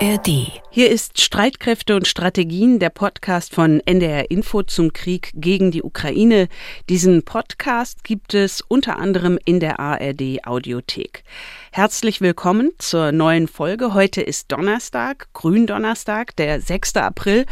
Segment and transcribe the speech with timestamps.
[0.00, 0.65] ARD.
[0.76, 6.48] Hier ist Streitkräfte und Strategien, der Podcast von NDR Info zum Krieg gegen die Ukraine.
[6.90, 11.24] Diesen Podcast gibt es unter anderem in der ARD Audiothek.
[11.72, 13.94] Herzlich willkommen zur neuen Folge.
[13.94, 16.96] Heute ist Donnerstag, Gründonnerstag, der 6.
[16.96, 17.46] April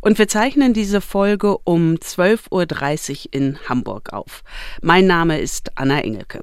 [0.00, 4.42] und wir zeichnen diese Folge um 12.30 Uhr in Hamburg auf.
[4.80, 6.42] Mein Name ist Anna Engelke.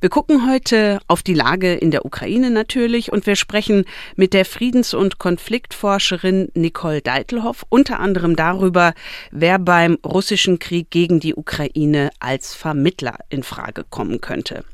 [0.00, 4.44] Wir gucken heute auf die Lage in der Ukraine natürlich und wir sprechen mit der
[4.44, 5.18] Friedens- und
[5.66, 8.94] Konfliktforscherin Nicole Deitelhoff unter anderem darüber,
[9.30, 14.64] wer beim russischen Krieg gegen die Ukraine als Vermittler in Frage kommen könnte.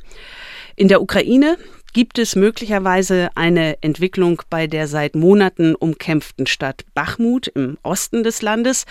[0.77, 1.56] In der Ukraine
[1.95, 8.41] Gibt es möglicherweise eine Entwicklung bei der seit Monaten umkämpften Stadt Bachmut im Osten des
[8.41, 8.87] Landes?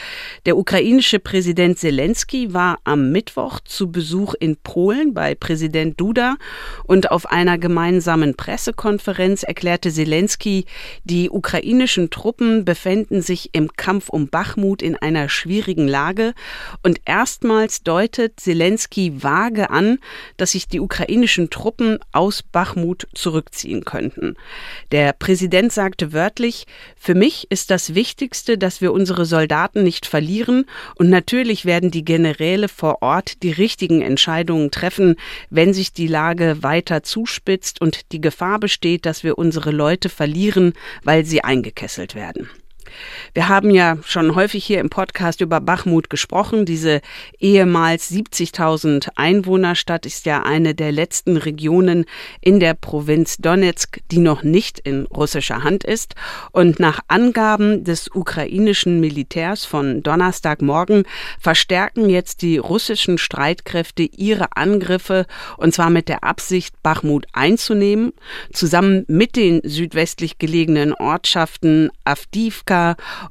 [0.45, 6.35] Der ukrainische Präsident Zelensky war am Mittwoch zu Besuch in Polen bei Präsident Duda
[6.83, 10.65] und auf einer gemeinsamen Pressekonferenz erklärte Zelensky,
[11.03, 16.35] die ukrainischen Truppen befänden sich im Kampf um Bachmut in einer schwierigen Lage
[16.83, 19.97] und erstmals deutet Zelensky vage an,
[20.37, 24.35] dass sich die ukrainischen Truppen aus Bachmut Armut zurückziehen könnten.
[24.91, 26.65] Der Präsident sagte wörtlich,
[26.97, 32.03] für mich ist das Wichtigste, dass wir unsere Soldaten nicht verlieren und natürlich werden die
[32.03, 35.15] Generäle vor Ort die richtigen Entscheidungen treffen,
[35.49, 40.73] wenn sich die Lage weiter zuspitzt und die Gefahr besteht, dass wir unsere Leute verlieren,
[41.03, 42.49] weil sie eingekesselt werden.
[43.33, 46.65] Wir haben ja schon häufig hier im Podcast über Bachmut gesprochen.
[46.65, 47.01] Diese
[47.39, 52.05] ehemals 70.000 Einwohnerstadt ist ja eine der letzten Regionen
[52.41, 56.15] in der Provinz Donetsk, die noch nicht in russischer Hand ist.
[56.51, 61.03] Und nach Angaben des ukrainischen Militärs von Donnerstagmorgen
[61.39, 65.25] verstärken jetzt die russischen Streitkräfte ihre Angriffe
[65.57, 68.13] und zwar mit der Absicht, Bachmut einzunehmen,
[68.53, 72.70] zusammen mit den südwestlich gelegenen Ortschaften Avdivka,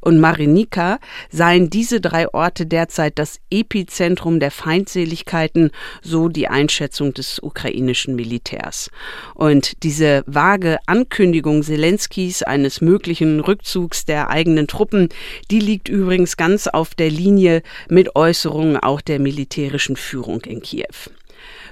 [0.01, 0.99] und Marinika
[1.31, 5.71] seien diese drei Orte derzeit das Epizentrum der Feindseligkeiten,
[6.03, 8.91] so die Einschätzung des ukrainischen Militärs.
[9.35, 15.09] Und diese vage Ankündigung Zelenskis eines möglichen Rückzugs der eigenen Truppen,
[15.51, 21.11] die liegt übrigens ganz auf der Linie mit Äußerungen auch der militärischen Führung in Kiew.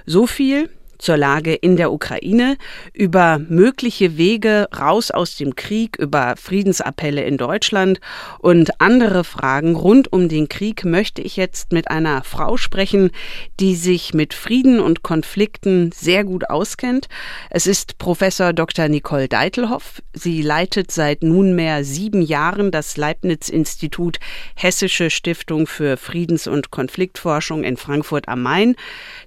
[0.05, 0.69] So viel
[0.99, 2.57] zur Lage in der Ukraine,
[2.93, 7.99] über mögliche Wege raus aus dem Krieg, über Friedensappelle in Deutschland
[8.37, 13.11] und andere Fragen rund um den Krieg möchte ich jetzt mit einer Frau sprechen,
[13.59, 17.07] die sich mit Frieden und Konflikten sehr gut auskennt.
[17.49, 18.89] Es ist Professor Dr.
[18.89, 20.01] Nicole Deitelhoff.
[20.13, 24.19] Sie leitet seit nunmehr sieben Jahren das Leibniz-Institut
[24.55, 28.75] Hessische Stiftung für Friedens- und Konfliktforschung in Frankfurt am Main.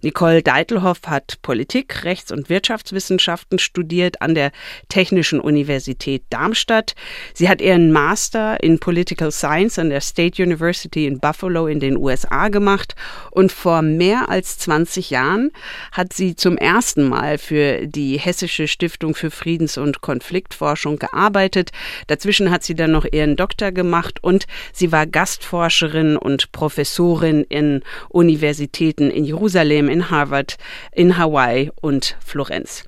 [0.03, 4.51] Nicole Deitelhoff hat Politik Politik, Rechts- und Wirtschaftswissenschaften studiert an der
[4.89, 6.97] Technischen Universität Darmstadt.
[7.35, 11.97] Sie hat ihren Master in Political Science an der State University in Buffalo in den
[11.97, 12.97] USA gemacht
[13.31, 15.53] und vor mehr als 20 Jahren
[15.93, 21.71] hat sie zum ersten Mal für die Hessische Stiftung für Friedens- und Konfliktforschung gearbeitet.
[22.09, 27.85] Dazwischen hat sie dann noch ihren Doktor gemacht und sie war Gastforscherin und Professorin in
[28.09, 30.57] Universitäten in Jerusalem, in Harvard,
[30.91, 32.85] in Hawaii Hawaii und Florenz.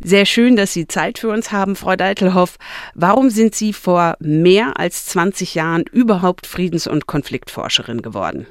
[0.00, 2.56] Sehr schön, dass Sie Zeit für uns haben, Frau Deitelhoff.
[2.94, 8.46] Warum sind Sie vor mehr als 20 Jahren überhaupt Friedens- und Konfliktforscherin geworden?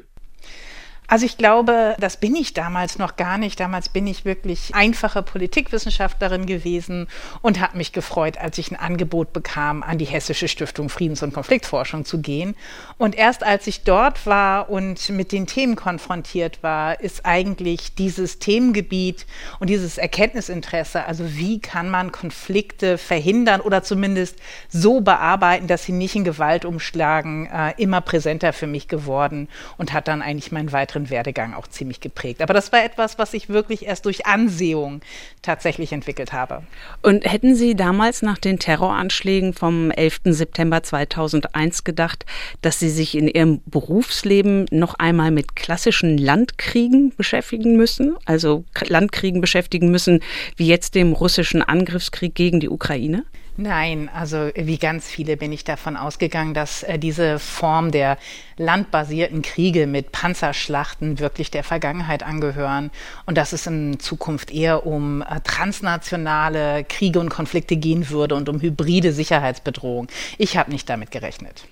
[1.11, 3.59] Also ich glaube, das bin ich damals noch gar nicht.
[3.59, 7.09] Damals bin ich wirklich einfache Politikwissenschaftlerin gewesen
[7.41, 11.33] und habe mich gefreut, als ich ein Angebot bekam, an die Hessische Stiftung Friedens- und
[11.33, 12.55] Konfliktforschung zu gehen.
[12.97, 18.39] Und erst als ich dort war und mit den Themen konfrontiert war, ist eigentlich dieses
[18.39, 19.25] Themengebiet
[19.59, 24.37] und dieses Erkenntnisinteresse, also wie kann man Konflikte verhindern oder zumindest
[24.69, 29.91] so bearbeiten, dass sie nicht in Gewalt umschlagen, äh, immer präsenter für mich geworden und
[29.91, 32.41] hat dann eigentlich meinen weiteren weiteren Werdegang auch ziemlich geprägt.
[32.41, 35.01] Aber das war etwas, was ich wirklich erst durch Ansehung
[35.41, 36.63] tatsächlich entwickelt habe.
[37.01, 40.21] Und hätten Sie damals nach den Terroranschlägen vom 11.
[40.25, 42.25] September 2001 gedacht,
[42.61, 49.41] dass Sie sich in Ihrem Berufsleben noch einmal mit klassischen Landkriegen beschäftigen müssen, also Landkriegen
[49.41, 50.21] beschäftigen müssen,
[50.57, 53.23] wie jetzt dem russischen Angriffskrieg gegen die Ukraine?
[53.57, 58.17] Nein, also wie ganz viele bin ich davon ausgegangen, dass äh, diese Form der
[58.61, 62.91] landbasierten Kriege mit Panzerschlachten wirklich der Vergangenheit angehören
[63.25, 68.47] und dass es in Zukunft eher um äh, transnationale Kriege und Konflikte gehen würde und
[68.47, 70.09] um hybride Sicherheitsbedrohungen.
[70.37, 71.65] Ich habe nicht damit gerechnet.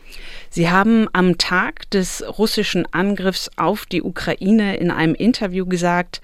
[0.51, 6.21] Sie haben am Tag des russischen Angriffs auf die Ukraine in einem Interview gesagt,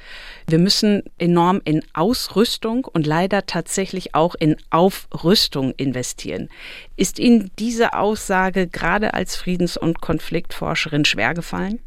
[0.48, 6.50] wir müssen enorm in Ausrüstung und leider tatsächlich auch in Aufrüstung investieren.
[6.98, 11.80] Ist Ihnen diese Aussage gerade als Friedens- und Konfliktforscherin schwergefallen?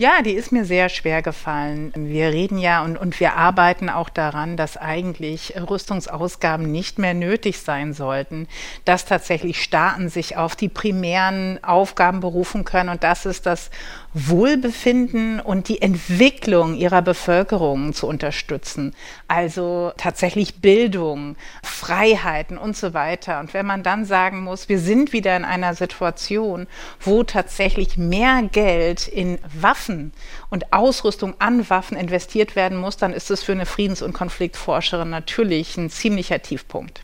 [0.00, 1.92] Ja, die ist mir sehr schwer gefallen.
[1.96, 7.58] Wir reden ja und, und wir arbeiten auch daran, dass eigentlich Rüstungsausgaben nicht mehr nötig
[7.58, 8.46] sein sollten,
[8.84, 12.90] dass tatsächlich Staaten sich auf die primären Aufgaben berufen können.
[12.90, 13.70] Und das ist das
[14.14, 18.94] Wohlbefinden und die Entwicklung ihrer Bevölkerung zu unterstützen.
[19.28, 23.40] Also tatsächlich Bildung, Freiheiten und so weiter.
[23.40, 26.66] Und wenn man dann sagen muss, wir sind wieder in einer Situation,
[27.00, 30.12] wo tatsächlich mehr Geld in Waffen
[30.50, 35.10] und Ausrüstung an Waffen investiert werden muss, dann ist es für eine Friedens- und Konfliktforscherin
[35.10, 37.02] natürlich ein ziemlicher Tiefpunkt.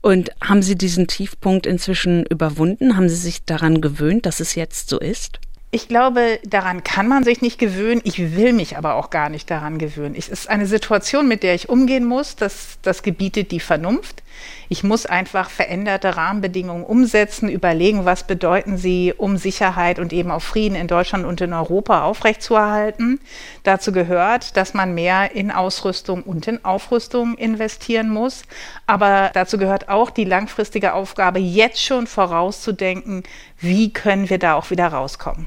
[0.00, 2.96] Und haben Sie diesen Tiefpunkt inzwischen überwunden?
[2.96, 5.40] Haben Sie sich daran gewöhnt, dass es jetzt so ist?
[5.76, 8.00] Ich glaube, daran kann man sich nicht gewöhnen.
[8.02, 10.14] Ich will mich aber auch gar nicht daran gewöhnen.
[10.16, 12.34] Es ist eine Situation, mit der ich umgehen muss.
[12.34, 14.22] Das, das gebietet die Vernunft.
[14.70, 20.40] Ich muss einfach veränderte Rahmenbedingungen umsetzen, überlegen, was bedeuten sie, um Sicherheit und eben auch
[20.40, 23.20] Frieden in Deutschland und in Europa aufrechtzuerhalten.
[23.62, 28.44] Dazu gehört, dass man mehr in Ausrüstung und in Aufrüstung investieren muss.
[28.86, 33.24] Aber dazu gehört auch die langfristige Aufgabe, jetzt schon vorauszudenken,
[33.60, 35.46] wie können wir da auch wieder rauskommen.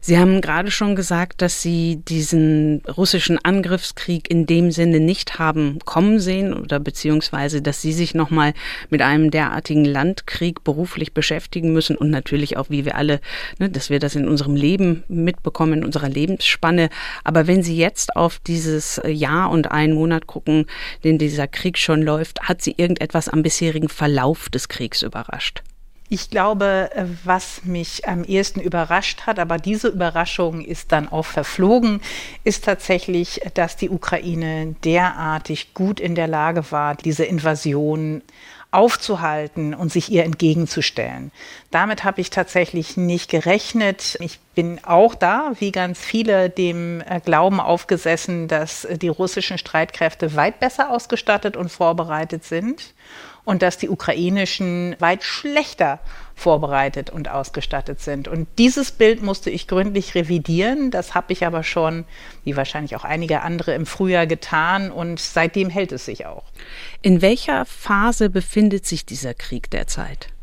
[0.00, 5.78] Sie haben gerade schon gesagt, dass Sie diesen russischen Angriffskrieg in dem Sinne nicht haben
[5.84, 8.54] kommen sehen oder beziehungsweise, dass Sie sich nochmal
[8.90, 13.20] mit einem derartigen Landkrieg beruflich beschäftigen müssen und natürlich auch, wie wir alle,
[13.58, 16.88] ne, dass wir das in unserem Leben mitbekommen, in unserer Lebensspanne.
[17.24, 20.66] Aber wenn Sie jetzt auf dieses Jahr und einen Monat gucken,
[21.02, 25.62] den dieser Krieg schon läuft, hat Sie irgendetwas am bisherigen Verlauf des Kriegs überrascht?
[26.10, 31.24] Ich glaube, äh, was mich am ehesten überrascht hat, aber diese Überraschung ist dann auch
[31.24, 32.00] verflogen,
[32.44, 38.22] ist tatsächlich, dass die Ukraine derartig gut in der Lage war, diese Invasion
[38.70, 41.30] aufzuhalten und sich ihr entgegenzustellen.
[41.70, 44.16] Damit habe ich tatsächlich nicht gerechnet.
[44.20, 50.34] Ich bin auch da, wie ganz viele, dem äh, Glauben aufgesessen, dass die russischen Streitkräfte
[50.34, 52.94] weit besser ausgestattet und vorbereitet sind
[53.44, 56.00] und dass die ukrainischen weit schlechter
[56.34, 58.26] vorbereitet und ausgestattet sind.
[58.26, 60.90] Und dieses Bild musste ich gründlich revidieren.
[60.90, 62.04] Das habe ich aber schon,
[62.42, 66.44] wie wahrscheinlich auch einige andere, im Frühjahr getan und seitdem hält es sich auch.
[67.02, 70.33] In welcher Phase befindet sich dieser Krieg derzeit?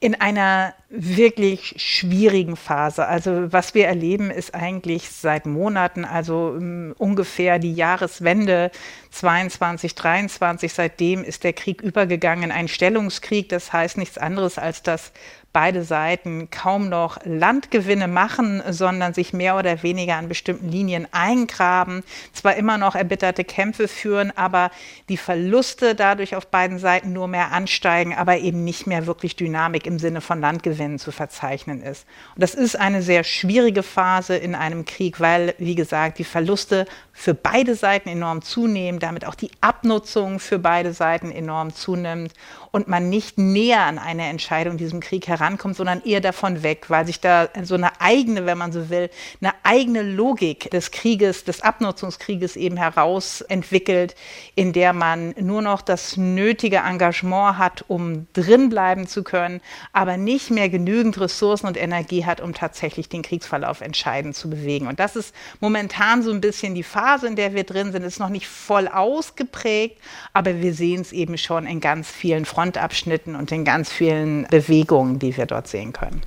[0.00, 3.06] In einer wirklich schwierigen Phase.
[3.06, 8.70] Also was wir erleben, ist eigentlich seit Monaten, also ähm, ungefähr die Jahreswende
[9.10, 13.48] 22, 23, seitdem ist der Krieg übergegangen in einen Stellungskrieg.
[13.48, 15.12] Das heißt nichts anderes, als dass
[15.58, 22.04] beide Seiten kaum noch Landgewinne machen, sondern sich mehr oder weniger an bestimmten Linien eingraben,
[22.32, 24.70] zwar immer noch erbitterte Kämpfe führen, aber
[25.08, 29.84] die Verluste dadurch auf beiden Seiten nur mehr ansteigen, aber eben nicht mehr wirklich Dynamik
[29.84, 32.06] im Sinne von Landgewinnen zu verzeichnen ist.
[32.36, 36.86] Und das ist eine sehr schwierige Phase in einem Krieg, weil, wie gesagt, die Verluste
[37.12, 42.32] für beide Seiten enorm zunehmen, damit auch die Abnutzung für beide Seiten enorm zunimmt
[42.70, 46.86] und man nicht näher an eine Entscheidung in diesem Krieg herankommt, sondern eher davon weg,
[46.88, 49.10] weil sich da so eine eigene, wenn man so will,
[49.40, 54.14] eine eigene Logik des Krieges, des Abnutzungskrieges eben herausentwickelt,
[54.54, 59.60] in der man nur noch das nötige Engagement hat, um drinbleiben zu können,
[59.92, 64.86] aber nicht mehr genügend Ressourcen und Energie hat, um tatsächlich den Kriegsverlauf entscheidend zu bewegen.
[64.86, 68.20] Und das ist momentan so ein bisschen die Phase, in der wir drin sind, ist
[68.20, 69.98] noch nicht voll ausgeprägt,
[70.32, 72.57] aber wir sehen es eben schon in ganz vielen Fronten.
[72.58, 76.22] Frontabschnitten und den ganz vielen Bewegungen, die wir dort sehen können.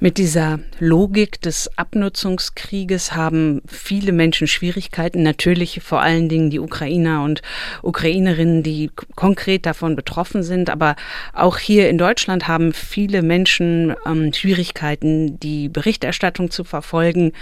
[0.00, 5.22] Mit dieser Logik des Abnutzungskrieges haben viele Menschen Schwierigkeiten.
[5.22, 7.42] Natürlich vor allen Dingen die Ukrainer und
[7.82, 10.68] Ukrainerinnen, die konkret davon betroffen sind.
[10.68, 10.96] Aber
[11.32, 17.32] auch hier in Deutschland haben viele Menschen ähm, Schwierigkeiten, die Berichterstattung zu verfolgen.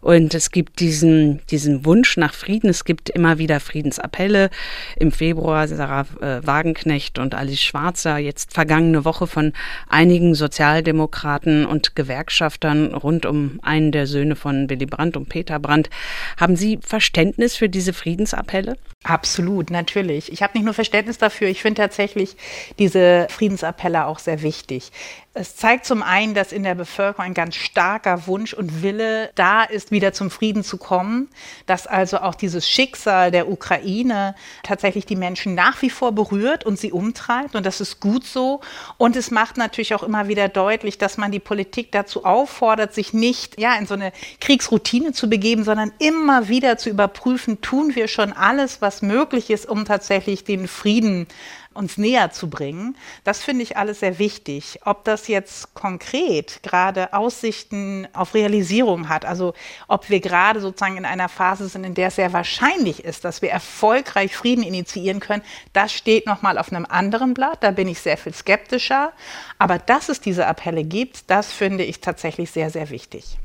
[0.00, 2.68] Und es gibt diesen, diesen Wunsch nach Frieden.
[2.68, 4.50] Es gibt immer wieder Friedensappelle.
[4.96, 9.52] Im Februar Sarah äh, Wagenknecht und Alice Schwarzer, jetzt vergangene Woche von
[9.88, 15.90] einigen Sozialdemokraten und Gewerkschaftern rund um einen der Söhne von Willy Brandt und Peter Brandt.
[16.38, 18.76] Haben Sie Verständnis für diese Friedensappelle?
[19.04, 20.32] Absolut, natürlich.
[20.32, 22.36] Ich habe nicht nur Verständnis dafür, ich finde tatsächlich
[22.78, 24.92] diese Friedensappelle auch sehr wichtig.
[25.32, 29.62] Es zeigt zum einen, dass in der Bevölkerung ein ganz starker Wunsch und Wille da
[29.62, 31.28] ist, wieder zum Frieden zu kommen,
[31.66, 34.34] dass also auch dieses Schicksal der Ukraine
[34.64, 38.60] tatsächlich die Menschen nach wie vor berührt und sie umtreibt und das ist gut so.
[38.98, 43.12] Und es macht natürlich auch immer wieder deutlich, dass man die Politik dazu auffordert, sich
[43.12, 44.10] nicht ja, in so eine
[44.40, 49.68] Kriegsroutine zu begeben, sondern immer wieder zu überprüfen, tun wir schon alles, was möglich ist,
[49.68, 51.28] um tatsächlich den Frieden
[51.72, 52.96] uns näher zu bringen.
[53.22, 54.80] Das finde ich alles sehr wichtig.
[54.84, 59.54] Ob das jetzt konkret gerade Aussichten auf Realisierung hat, also
[59.86, 63.40] ob wir gerade sozusagen in einer Phase sind, in der es sehr wahrscheinlich ist, dass
[63.40, 67.62] wir erfolgreich Frieden initiieren können, das steht nochmal auf einem anderen Blatt.
[67.62, 69.12] Da bin ich sehr viel skeptischer.
[69.58, 73.38] Aber dass es diese Appelle gibt, das finde ich tatsächlich sehr, sehr wichtig.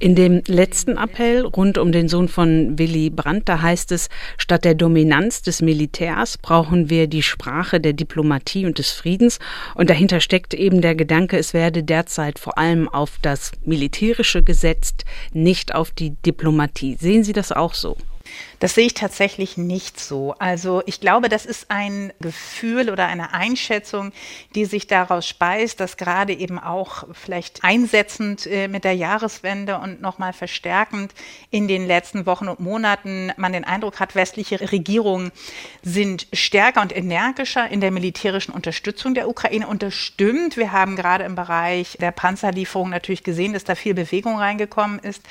[0.00, 4.64] In dem letzten Appell rund um den Sohn von Willy Brandt, da heißt es, statt
[4.64, 9.38] der Dominanz des Militärs brauchen wir die Sprache der Diplomatie und des Friedens.
[9.74, 15.04] Und dahinter steckt eben der Gedanke, es werde derzeit vor allem auf das Militärische gesetzt,
[15.34, 16.96] nicht auf die Diplomatie.
[16.98, 17.98] Sehen Sie das auch so?
[18.58, 20.34] Das sehe ich tatsächlich nicht so.
[20.38, 24.12] Also ich glaube, das ist ein Gefühl oder eine Einschätzung,
[24.54, 30.00] die sich daraus speist, dass gerade eben auch vielleicht einsetzend äh, mit der Jahreswende und
[30.02, 31.12] nochmal verstärkend
[31.50, 35.32] in den letzten Wochen und Monaten man den Eindruck hat, westliche Regierungen
[35.82, 39.66] sind stärker und energischer in der militärischen Unterstützung der Ukraine.
[39.66, 40.56] Und das stimmt.
[40.56, 45.22] Wir haben gerade im Bereich der Panzerlieferung natürlich gesehen, dass da viel Bewegung reingekommen ist.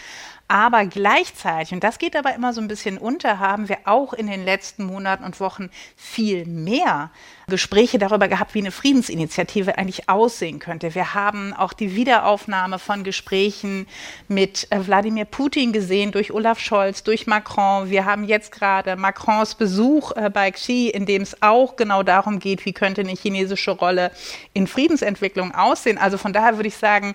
[0.51, 4.25] Aber gleichzeitig, und das geht aber immer so ein bisschen unter, haben wir auch in
[4.25, 7.11] den letzten Monaten und Wochen viel mehr
[7.49, 10.95] Gespräche darüber gehabt, wie eine Friedensinitiative eigentlich aussehen könnte.
[10.95, 13.85] Wir haben auch die Wiederaufnahme von Gesprächen
[14.27, 17.91] mit äh, Wladimir Putin gesehen, durch Olaf Scholz, durch Macron.
[17.91, 22.39] Wir haben jetzt gerade Macrons Besuch äh, bei Xi, in dem es auch genau darum
[22.39, 24.11] geht, wie könnte eine chinesische Rolle
[24.53, 25.99] in Friedensentwicklung aussehen.
[25.99, 27.13] Also von daher würde ich sagen,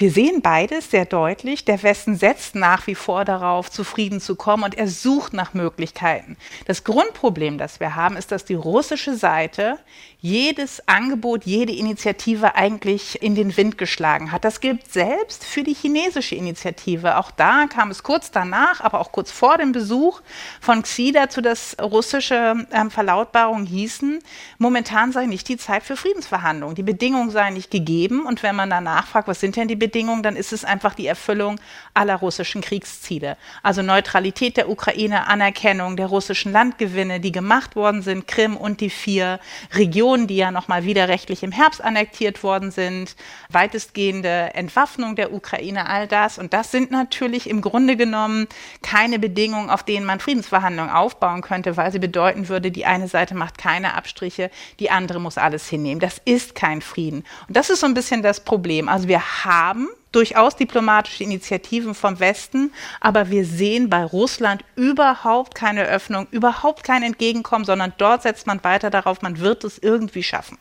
[0.00, 1.66] wir sehen beides sehr deutlich.
[1.66, 6.38] Der Westen setzt nach wie vor darauf, zufrieden zu kommen und er sucht nach Möglichkeiten.
[6.64, 9.78] Das Grundproblem, das wir haben, ist, dass die russische Seite
[10.22, 14.44] jedes Angebot, jede Initiative eigentlich in den Wind geschlagen hat.
[14.44, 17.16] Das gilt selbst für die chinesische Initiative.
[17.16, 20.20] Auch da kam es kurz danach, aber auch kurz vor dem Besuch
[20.60, 24.18] von Xi dazu, dass russische ähm, Verlautbarungen hießen,
[24.58, 26.74] momentan sei nicht die Zeit für Friedensverhandlungen.
[26.74, 28.26] Die Bedingungen seien nicht gegeben.
[28.26, 31.06] Und wenn man danach fragt, was sind denn die Bedingungen, dann ist es einfach die
[31.06, 31.58] Erfüllung
[31.94, 33.38] aller russischen Kriegsziele.
[33.62, 38.90] Also Neutralität der Ukraine, Anerkennung der russischen Landgewinne, die gemacht worden sind, Krim und die
[38.90, 39.40] vier
[39.72, 43.14] Regionen Regionen, die ja nochmal widerrechtlich im Herbst annektiert worden sind,
[43.48, 46.38] weitestgehende Entwaffnung der Ukraine, all das.
[46.38, 48.48] Und das sind natürlich im Grunde genommen
[48.82, 53.34] keine Bedingungen, auf denen man Friedensverhandlungen aufbauen könnte, weil sie bedeuten würde, die eine Seite
[53.36, 54.50] macht keine Abstriche,
[54.80, 56.00] die andere muss alles hinnehmen.
[56.00, 57.24] Das ist kein Frieden.
[57.46, 58.88] Und das ist so ein bisschen das Problem.
[58.88, 65.84] Also wir haben durchaus diplomatische Initiativen vom Westen, aber wir sehen bei Russland überhaupt keine
[65.84, 70.58] Öffnung, überhaupt kein Entgegenkommen, sondern dort setzt man weiter darauf, man wird es irgendwie schaffen.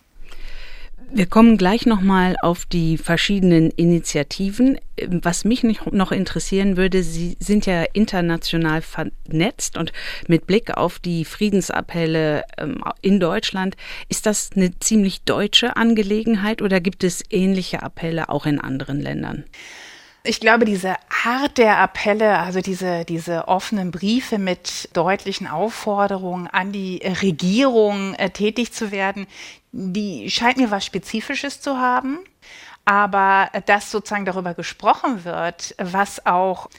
[1.12, 4.78] Wir kommen gleich nochmal auf die verschiedenen Initiativen.
[5.08, 9.92] Was mich noch interessieren würde, Sie sind ja international vernetzt und
[10.28, 13.76] mit Blick auf die Friedensappelle ähm, in Deutschland,
[14.08, 19.46] ist das eine ziemlich deutsche Angelegenheit oder gibt es ähnliche Appelle auch in anderen Ländern?
[20.24, 26.74] Ich glaube, diese Art der Appelle, also diese, diese offenen Briefe mit deutlichen Aufforderungen an
[26.74, 29.28] die Regierung äh, tätig zu werden,
[29.72, 32.20] die scheint mir was Spezifisches zu haben.
[32.84, 36.70] Aber dass sozusagen darüber gesprochen wird, was auch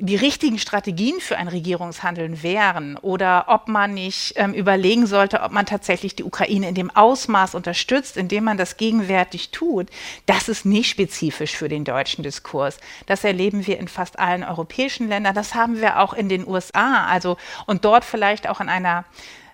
[0.00, 5.50] die richtigen Strategien für ein Regierungshandeln wären oder ob man nicht ähm, überlegen sollte, ob
[5.50, 9.88] man tatsächlich die Ukraine in dem Ausmaß unterstützt, in dem man das gegenwärtig tut,
[10.26, 12.78] das ist nicht spezifisch für den deutschen Diskurs.
[13.06, 15.34] Das erleben wir in fast allen europäischen Ländern.
[15.34, 17.06] Das haben wir auch in den USA.
[17.06, 17.36] Also
[17.66, 19.04] und dort vielleicht auch in einer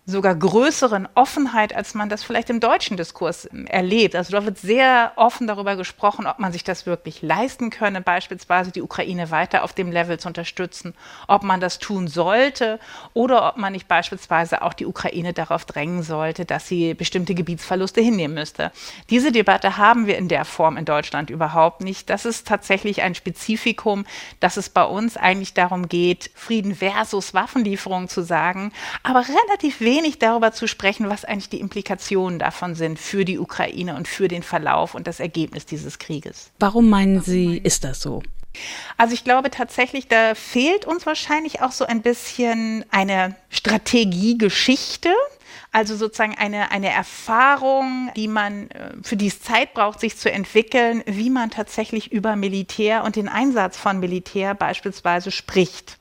[0.07, 4.15] sogar größeren Offenheit, als man das vielleicht im deutschen Diskurs erlebt.
[4.15, 8.71] Also da wird sehr offen darüber gesprochen, ob man sich das wirklich leisten könne, beispielsweise
[8.71, 10.95] die Ukraine weiter auf dem Level zu unterstützen,
[11.27, 12.79] ob man das tun sollte
[13.15, 18.03] oder ob man nicht beispielsweise auch die Ukraine darauf drängen sollte, dass sie bestimmte Gebietsverluste
[18.03, 18.73] hinnehmen müsste.
[19.09, 22.11] Diese Debatte haben wir in der Form in Deutschland überhaupt nicht.
[22.11, 24.05] Das ist tatsächlich ein Spezifikum,
[24.41, 28.71] dass es bei uns eigentlich darum geht, Frieden versus Waffenlieferung zu sagen,
[29.03, 33.39] aber relativ wenig wenig darüber zu sprechen, was eigentlich die Implikationen davon sind für die
[33.39, 36.51] Ukraine und für den Verlauf und das Ergebnis dieses Krieges.
[36.59, 38.23] Warum meinen Sie, ist das so?
[38.97, 45.11] Also ich glaube tatsächlich, da fehlt uns wahrscheinlich auch so ein bisschen eine Strategiegeschichte.
[45.73, 50.31] Also sozusagen eine, eine Erfahrung, die man, äh, für die es Zeit braucht, sich zu
[50.31, 55.99] entwickeln, wie man tatsächlich über Militär und den Einsatz von Militär beispielsweise spricht.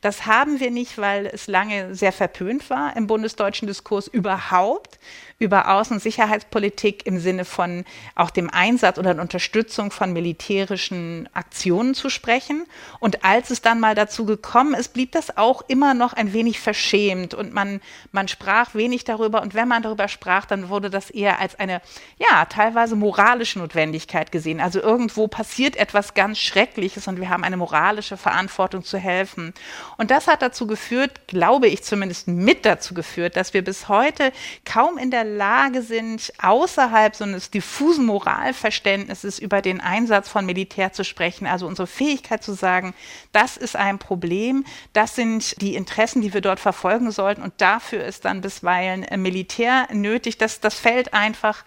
[0.00, 4.98] Das haben wir nicht, weil es lange sehr verpönt war im bundesdeutschen Diskurs überhaupt
[5.38, 11.28] über Außen- und Sicherheitspolitik im Sinne von auch dem Einsatz oder der Unterstützung von militärischen
[11.34, 12.66] Aktionen zu sprechen.
[13.00, 16.60] Und als es dann mal dazu gekommen ist, blieb das auch immer noch ein wenig
[16.60, 17.80] verschämt und man,
[18.12, 19.42] man sprach wenig darüber.
[19.42, 21.80] Und wenn man darüber sprach, dann wurde das eher als eine,
[22.18, 24.60] ja, teilweise moralische Notwendigkeit gesehen.
[24.60, 29.52] Also irgendwo passiert etwas ganz Schreckliches und wir haben eine moralische Verantwortung zu helfen.
[29.96, 34.32] Und das hat dazu geführt, glaube ich zumindest mit dazu geführt, dass wir bis heute
[34.64, 40.92] kaum in der Lage sind, außerhalb so eines diffusen Moralverständnisses über den Einsatz von Militär
[40.92, 41.46] zu sprechen.
[41.46, 42.94] Also unsere Fähigkeit zu sagen,
[43.32, 48.04] das ist ein Problem, das sind die Interessen, die wir dort verfolgen sollten und dafür
[48.04, 50.38] ist dann bisweilen Militär nötig.
[50.38, 51.64] Das, das fällt einfach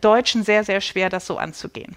[0.00, 1.96] Deutschen sehr, sehr schwer, das so anzugehen.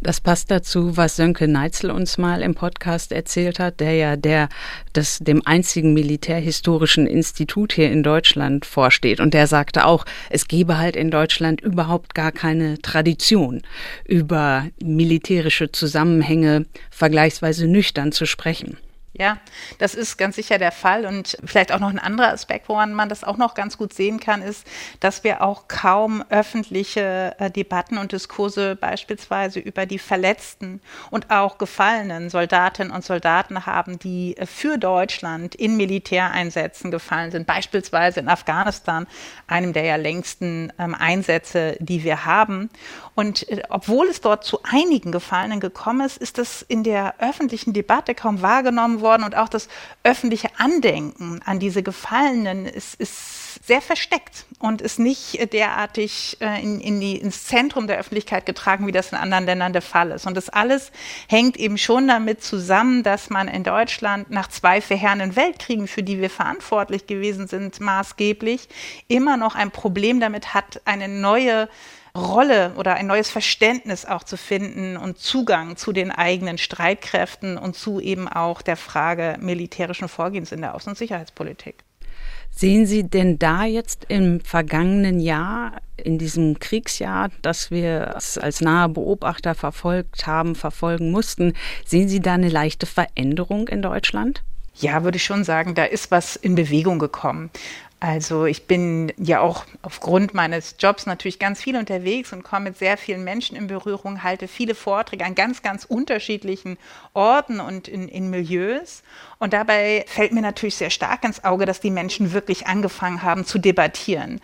[0.00, 4.48] Das passt dazu, was Sönke Neitzel uns mal im Podcast erzählt hat, der ja der
[4.92, 9.18] das dem einzigen militärhistorischen Institut hier in Deutschland vorsteht.
[9.18, 13.62] Und der sagte auch, es gebe halt in Deutschland überhaupt gar keine Tradition,
[14.04, 18.78] über militärische Zusammenhänge vergleichsweise nüchtern zu sprechen.
[19.14, 19.36] Ja,
[19.76, 21.04] das ist ganz sicher der Fall.
[21.04, 24.20] Und vielleicht auch noch ein anderer Aspekt, woran man das auch noch ganz gut sehen
[24.20, 24.66] kann, ist,
[25.00, 31.58] dass wir auch kaum öffentliche äh, Debatten und Diskurse beispielsweise über die verletzten und auch
[31.58, 39.06] gefallenen Soldatinnen und Soldaten haben, die für Deutschland in Militäreinsätzen gefallen sind, beispielsweise in Afghanistan,
[39.46, 42.70] einem der ja längsten ähm, Einsätze, die wir haben.
[43.14, 47.72] Und äh, obwohl es dort zu einigen Gefallenen gekommen ist, ist das in der öffentlichen
[47.72, 49.68] Debatte kaum wahrgenommen worden und auch das
[50.02, 56.80] öffentliche Andenken an diese Gefallenen ist, ist sehr versteckt und ist nicht derartig äh, in,
[56.80, 60.26] in die, ins Zentrum der Öffentlichkeit getragen, wie das in anderen Ländern der Fall ist.
[60.26, 60.90] Und das alles
[61.28, 66.20] hängt eben schon damit zusammen, dass man in Deutschland nach zwei verheerenden Weltkriegen, für die
[66.20, 68.68] wir verantwortlich gewesen sind, maßgeblich
[69.08, 71.68] immer noch ein Problem damit hat, eine neue
[72.16, 77.74] Rolle oder ein neues Verständnis auch zu finden und Zugang zu den eigenen Streitkräften und
[77.74, 81.76] zu eben auch der Frage militärischen Vorgehens in der Außen- und Sicherheitspolitik.
[82.54, 88.90] Sehen Sie denn da jetzt im vergangenen Jahr, in diesem Kriegsjahr, das wir als nahe
[88.90, 91.54] Beobachter verfolgt haben, verfolgen mussten,
[91.86, 94.42] sehen Sie da eine leichte Veränderung in Deutschland?
[94.74, 97.50] Ja, würde ich schon sagen, da ist was in Bewegung gekommen.
[98.04, 102.78] Also ich bin ja auch aufgrund meines Jobs natürlich ganz viel unterwegs und komme mit
[102.78, 106.78] sehr vielen Menschen in Berührung, halte viele Vorträge an ganz, ganz unterschiedlichen
[107.14, 109.04] Orten und in, in Milieus.
[109.38, 113.44] Und dabei fällt mir natürlich sehr stark ins Auge, dass die Menschen wirklich angefangen haben
[113.44, 114.40] zu debattieren.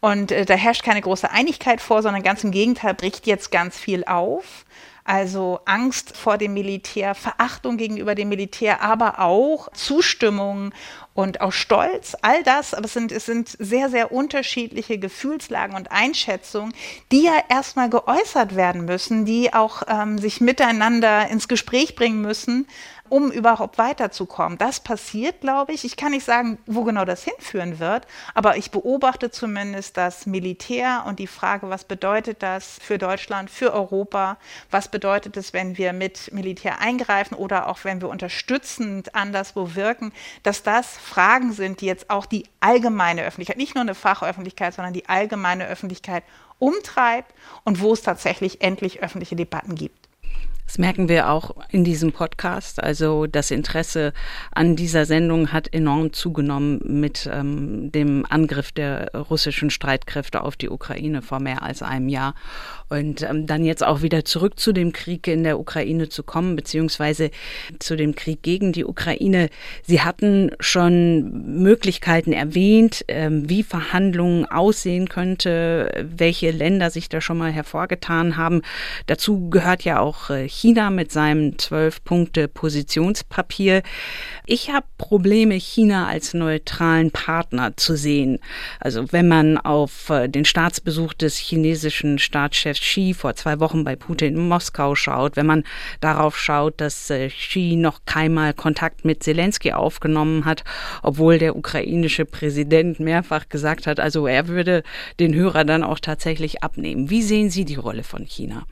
[0.00, 3.76] Und äh, da herrscht keine große Einigkeit vor, sondern ganz im Gegenteil bricht jetzt ganz
[3.76, 4.64] viel auf.
[5.04, 10.72] Also Angst vor dem Militär, Verachtung gegenüber dem Militär, aber auch Zustimmung
[11.14, 15.90] und auch Stolz, all das, aber es sind, es sind sehr, sehr unterschiedliche Gefühlslagen und
[15.90, 16.72] Einschätzungen,
[17.10, 22.66] die ja erstmal geäußert werden müssen, die auch ähm, sich miteinander ins Gespräch bringen müssen,
[23.12, 24.56] um überhaupt weiterzukommen.
[24.56, 25.84] Das passiert, glaube ich.
[25.84, 31.04] Ich kann nicht sagen, wo genau das hinführen wird, aber ich beobachte zumindest das Militär
[31.06, 34.38] und die Frage, was bedeutet das für Deutschland, für Europa,
[34.70, 40.12] was bedeutet es, wenn wir mit Militär eingreifen oder auch wenn wir unterstützend anderswo wirken,
[40.42, 44.94] dass das Fragen sind, die jetzt auch die allgemeine Öffentlichkeit, nicht nur eine Fachöffentlichkeit, sondern
[44.94, 46.24] die allgemeine Öffentlichkeit
[46.58, 50.01] umtreibt und wo es tatsächlich endlich öffentliche Debatten gibt.
[50.72, 52.82] Das merken wir auch in diesem Podcast.
[52.82, 54.14] Also das Interesse
[54.52, 60.70] an dieser Sendung hat enorm zugenommen mit ähm, dem Angriff der russischen Streitkräfte auf die
[60.70, 62.34] Ukraine vor mehr als einem Jahr.
[62.88, 66.56] Und ähm, dann jetzt auch wieder zurück zu dem Krieg in der Ukraine zu kommen,
[66.56, 67.30] beziehungsweise
[67.78, 69.50] zu dem Krieg gegen die Ukraine.
[69.82, 77.36] Sie hatten schon Möglichkeiten erwähnt, ähm, wie Verhandlungen aussehen könnte, welche Länder sich da schon
[77.36, 78.62] mal hervorgetan haben.
[79.06, 83.82] Dazu gehört ja auch äh, China mit seinem Zwölf-Punkte-Positionspapier.
[84.46, 88.38] Ich habe Probleme, China als neutralen Partner zu sehen.
[88.78, 93.96] Also wenn man auf äh, den Staatsbesuch des chinesischen Staatschefs Xi vor zwei Wochen bei
[93.96, 95.64] Putin in Moskau schaut, wenn man
[95.98, 100.62] darauf schaut, dass äh, Xi noch keinmal Kontakt mit Zelensky aufgenommen hat,
[101.02, 104.84] obwohl der ukrainische Präsident mehrfach gesagt hat, also er würde
[105.18, 107.10] den Hörer dann auch tatsächlich abnehmen.
[107.10, 108.64] Wie sehen Sie die Rolle von China?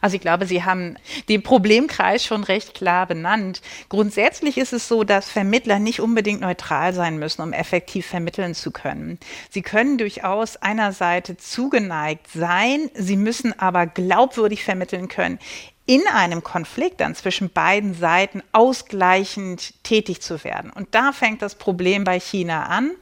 [0.00, 0.96] Also ich glaube, Sie haben
[1.28, 3.62] den Problemkreis schon recht klar benannt.
[3.88, 8.70] Grundsätzlich ist es so, dass Vermittler nicht unbedingt neutral sein müssen, um effektiv vermitteln zu
[8.70, 9.18] können.
[9.50, 15.38] Sie können durchaus einer Seite zugeneigt sein, sie müssen aber glaubwürdig vermitteln können
[15.86, 20.70] in einem Konflikt dann zwischen beiden Seiten ausgleichend tätig zu werden.
[20.70, 22.92] Und da fängt das Problem bei China an.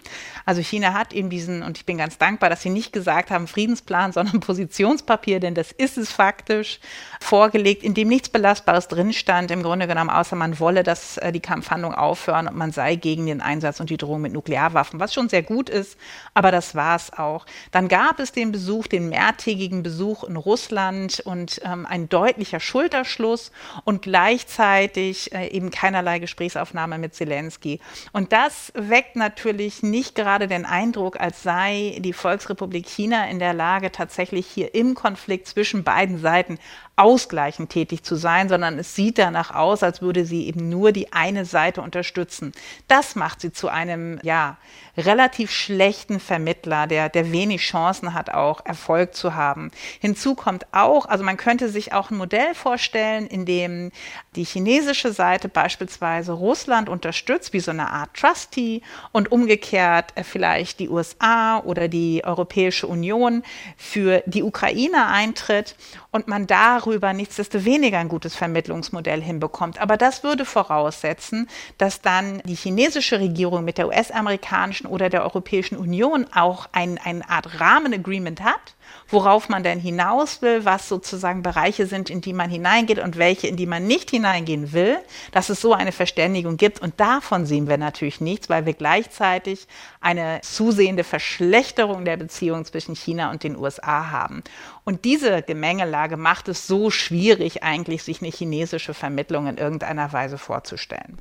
[0.45, 3.47] Also China hat eben diesen, und ich bin ganz dankbar, dass sie nicht gesagt haben
[3.47, 6.81] Friedensplan, sondern Positionspapier, denn das ist es faktisch,
[7.23, 11.33] vorgelegt, in dem nichts Belastbares drin stand, im Grunde genommen, außer man wolle, dass äh,
[11.33, 15.15] die Kampfhandlung aufhören und man sei gegen den Einsatz und die Drohung mit Nuklearwaffen, was
[15.15, 15.97] schon sehr gut ist,
[16.35, 17.47] aber das war es auch.
[17.71, 23.53] Dann gab es den Besuch, den mehrtägigen Besuch in Russland und ähm, ein deutlicher Schulterschluss
[23.85, 27.81] und gleichzeitig äh, eben keinerlei Gesprächsaufnahme mit Zelensky.
[28.13, 33.39] Und das weckt natürlich nicht gerade gerade den Eindruck, als sei die Volksrepublik China in
[33.39, 36.59] der Lage, tatsächlich hier im Konflikt zwischen beiden Seiten
[36.97, 41.13] ausgleichend tätig zu sein, sondern es sieht danach aus, als würde sie eben nur die
[41.13, 42.53] eine Seite unterstützen.
[42.87, 44.59] Das macht sie zu einem, ja,
[44.97, 49.71] relativ schlechten Vermittler, der, der wenig Chancen hat, auch Erfolg zu haben.
[50.01, 53.91] Hinzu kommt auch, also man könnte sich auch ein Modell vorstellen, in dem
[54.37, 60.79] die chinesische Seite beispielsweise Russland unterstützt, wie so eine Art Trustee und umgekehrt äh, vielleicht
[60.79, 63.43] die USA oder die Europäische Union
[63.79, 65.75] für die Ukraine eintritt
[66.13, 69.81] und man darüber nichtsdestoweniger ein gutes Vermittlungsmodell hinbekommt.
[69.81, 71.49] Aber das würde voraussetzen,
[71.79, 77.29] dass dann die chinesische Regierung mit der US-amerikanischen oder der Europäischen Union auch ein, eine
[77.29, 78.77] Art Rahmenagreement hat
[79.13, 83.47] worauf man denn hinaus will, was sozusagen Bereiche sind, in die man hineingeht und welche,
[83.47, 84.99] in die man nicht hineingehen will,
[85.33, 86.81] dass es so eine Verständigung gibt.
[86.81, 89.67] Und davon sehen wir natürlich nichts, weil wir gleichzeitig
[90.01, 94.43] eine zusehende Verschlechterung der Beziehungen zwischen China und den USA haben.
[94.85, 100.39] Und diese Gemengelage macht es so schwierig, eigentlich sich eine chinesische Vermittlung in irgendeiner Weise
[100.39, 101.19] vorzustellen.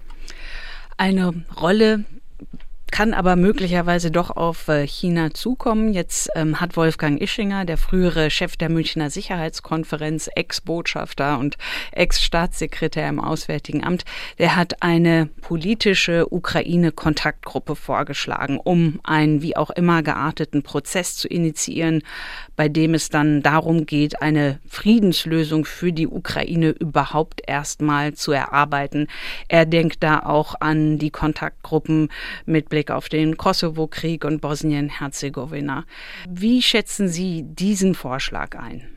[0.98, 2.06] Eine Rolle
[2.92, 5.94] kann aber möglicherweise doch auf äh, China zukommen.
[5.94, 11.58] Jetzt ähm, hat Wolfgang Ischinger, der frühere Chef der Münchner Sicherheitskonferenz, Ex-Botschafter und
[11.94, 14.04] Ex-Staatssekretär im Auswärtigen Amt,
[14.38, 22.04] der hat eine politische Ukraine-Kontaktgruppe vorgeschlagen, um einen wie auch immer gearteten Prozess zu initiieren,
[22.56, 29.08] bei dem es dann darum geht, eine Friedenslösung für die Ukraine überhaupt erstmal zu erarbeiten.
[29.48, 32.10] Er denkt da auch an die Kontaktgruppen
[32.46, 35.86] mit Blick auf den Kosovo-Krieg und Bosnien-Herzegowina.
[36.28, 38.90] Wie schätzen Sie diesen Vorschlag ein?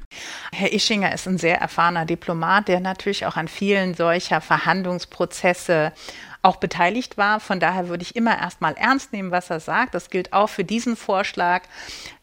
[0.54, 5.92] Herr Ischinger ist ein sehr erfahrener Diplomat, der natürlich auch an vielen solcher Verhandlungsprozesse
[6.40, 7.40] auch beteiligt war.
[7.40, 9.94] Von daher würde ich immer erstmal ernst nehmen, was er sagt.
[9.94, 11.64] Das gilt auch für diesen Vorschlag.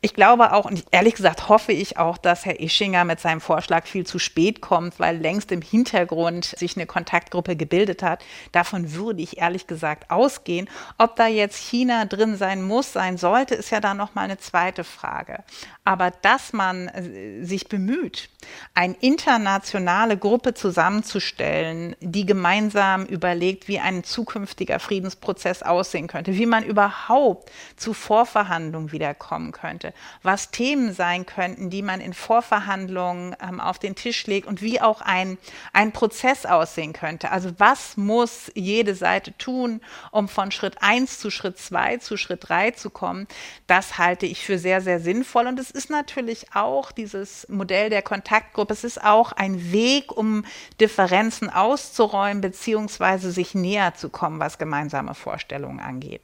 [0.03, 3.85] Ich glaube auch, und ehrlich gesagt hoffe ich auch, dass Herr Ischinger mit seinem Vorschlag
[3.85, 8.25] viel zu spät kommt, weil längst im Hintergrund sich eine Kontaktgruppe gebildet hat.
[8.51, 10.67] Davon würde ich ehrlich gesagt ausgehen.
[10.97, 14.83] Ob da jetzt China drin sein muss, sein sollte, ist ja dann nochmal eine zweite
[14.83, 15.43] Frage.
[15.83, 18.29] Aber dass man äh, sich bemüht,
[18.73, 26.63] eine internationale Gruppe zusammenzustellen, die gemeinsam überlegt, wie ein zukünftiger Friedensprozess aussehen könnte, wie man
[26.63, 29.90] überhaupt zu Vorverhandlungen wiederkommen könnte,
[30.23, 34.81] was Themen sein könnten, die man in Vorverhandlungen ähm, auf den Tisch legt und wie
[34.81, 35.37] auch ein,
[35.73, 37.31] ein Prozess aussehen könnte.
[37.31, 42.49] Also was muss jede Seite tun, um von Schritt 1 zu Schritt 2 zu Schritt
[42.49, 43.27] 3 zu kommen,
[43.67, 45.47] das halte ich für sehr, sehr sinnvoll.
[45.47, 50.45] Und es ist natürlich auch dieses Modell der Kontaktgruppe, es ist auch ein Weg, um
[50.79, 56.21] Differenzen auszuräumen, beziehungsweise sich näher zu kommen, was gemeinsame Vorstellungen angeht.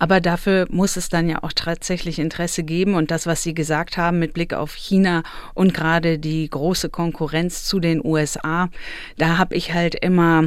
[0.00, 2.94] Aber dafür muss es dann ja auch tatsächlich Interesse geben.
[2.94, 5.22] Und das, was Sie gesagt haben mit Blick auf China
[5.54, 8.70] und gerade die große Konkurrenz zu den USA,
[9.18, 10.44] da habe ich halt immer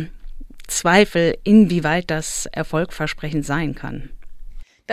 [0.68, 4.10] Zweifel, inwieweit das erfolgversprechend sein kann.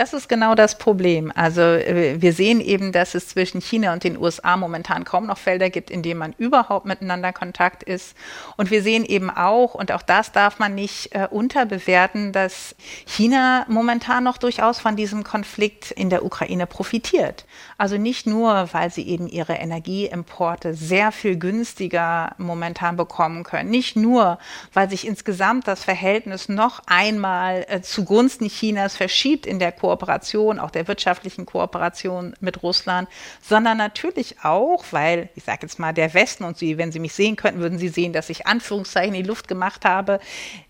[0.01, 1.31] Das ist genau das Problem.
[1.35, 5.37] Also äh, wir sehen eben, dass es zwischen China und den USA momentan kaum noch
[5.37, 8.17] Felder gibt, in denen man überhaupt miteinander Kontakt ist.
[8.57, 13.63] Und wir sehen eben auch, und auch das darf man nicht äh, unterbewerten, dass China
[13.67, 17.45] momentan noch durchaus von diesem Konflikt in der Ukraine profitiert.
[17.81, 23.95] Also nicht nur, weil sie eben ihre Energieimporte sehr viel günstiger momentan bekommen können, nicht
[23.95, 24.37] nur,
[24.71, 30.69] weil sich insgesamt das Verhältnis noch einmal äh, zugunsten Chinas verschiebt in der Kooperation, auch
[30.69, 33.09] der wirtschaftlichen Kooperation mit Russland,
[33.41, 37.13] sondern natürlich auch, weil, ich sage jetzt mal, der Westen und Sie, wenn Sie mich
[37.13, 40.19] sehen könnten, würden Sie sehen, dass ich Anführungszeichen in die Luft gemacht habe,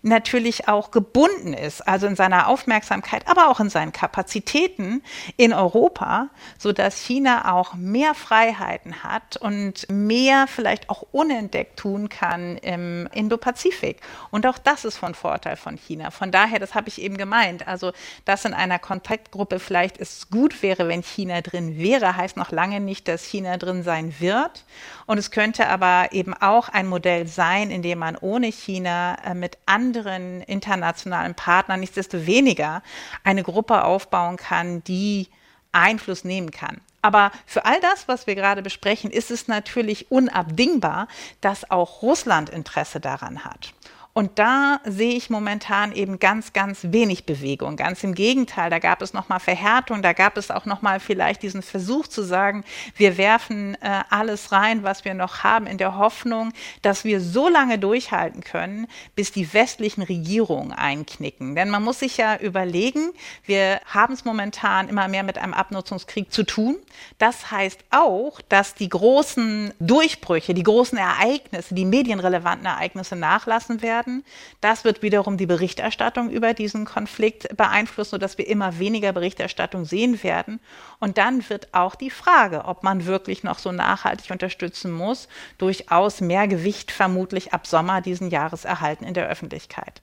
[0.00, 5.02] natürlich auch gebunden ist, also in seiner Aufmerksamkeit, aber auch in seinen Kapazitäten
[5.36, 12.56] in Europa, sodass China auch mehr Freiheiten hat und mehr vielleicht auch unentdeckt tun kann
[12.58, 14.00] im Indo-Pazifik.
[14.30, 16.10] Und auch das ist von Vorteil von China.
[16.10, 17.92] Von daher, das habe ich eben gemeint, also
[18.24, 22.80] dass in einer Kontaktgruppe vielleicht es gut wäre, wenn China drin wäre, heißt noch lange
[22.80, 24.64] nicht, dass China drin sein wird.
[25.06, 29.34] Und es könnte aber eben auch ein Modell sein, in dem man ohne China äh,
[29.34, 32.82] mit anderen internationalen Partnern nichtsdestoweniger
[33.24, 35.28] eine Gruppe aufbauen kann, die
[35.72, 36.80] Einfluss nehmen kann.
[37.02, 41.08] Aber für all das, was wir gerade besprechen, ist es natürlich unabdingbar,
[41.40, 43.74] dass auch Russland Interesse daran hat.
[44.14, 47.76] Und da sehe ich momentan eben ganz, ganz wenig Bewegung.
[47.76, 51.62] Ganz im Gegenteil, da gab es nochmal Verhärtung, da gab es auch nochmal vielleicht diesen
[51.62, 52.62] Versuch zu sagen,
[52.94, 57.48] wir werfen äh, alles rein, was wir noch haben, in der Hoffnung, dass wir so
[57.48, 61.54] lange durchhalten können, bis die westlichen Regierungen einknicken.
[61.54, 63.12] Denn man muss sich ja überlegen,
[63.46, 66.76] wir haben es momentan immer mehr mit einem Abnutzungskrieg zu tun.
[67.16, 74.01] Das heißt auch, dass die großen Durchbrüche, die großen Ereignisse, die medienrelevanten Ereignisse nachlassen werden
[74.02, 74.24] werden.
[74.60, 80.22] Das wird wiederum die Berichterstattung über diesen Konflikt beeinflussen, sodass wir immer weniger Berichterstattung sehen
[80.22, 80.60] werden.
[80.98, 86.20] Und dann wird auch die Frage, ob man wirklich noch so nachhaltig unterstützen muss, durchaus
[86.20, 90.02] mehr Gewicht vermutlich ab Sommer diesen Jahres erhalten in der Öffentlichkeit.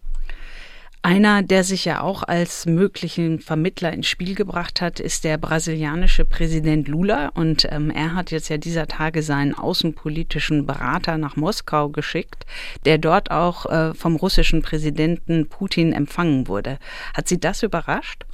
[1.02, 6.26] Einer, der sich ja auch als möglichen Vermittler ins Spiel gebracht hat, ist der brasilianische
[6.26, 7.30] Präsident Lula.
[7.36, 12.46] Und ähm, er hat jetzt ja dieser Tage seinen außenpolitischen Berater nach Moskau geschickt,
[12.84, 16.80] der dort auch äh, vom russischen Präsidenten Putin empfangen wurde.
[17.14, 18.26] Hat Sie das überrascht?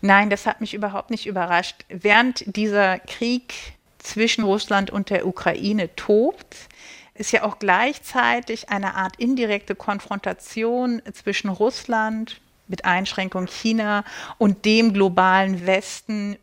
[0.00, 1.84] Nein, das hat mich überhaupt nicht überrascht.
[1.90, 3.52] Während dieser Krieg
[3.98, 6.67] zwischen Russland und der Ukraine tobt,
[7.18, 14.04] ist ja auch gleichzeitig eine Art indirekte Konfrontation zwischen Russland mit Einschränkung China
[14.38, 16.36] und dem globalen Westen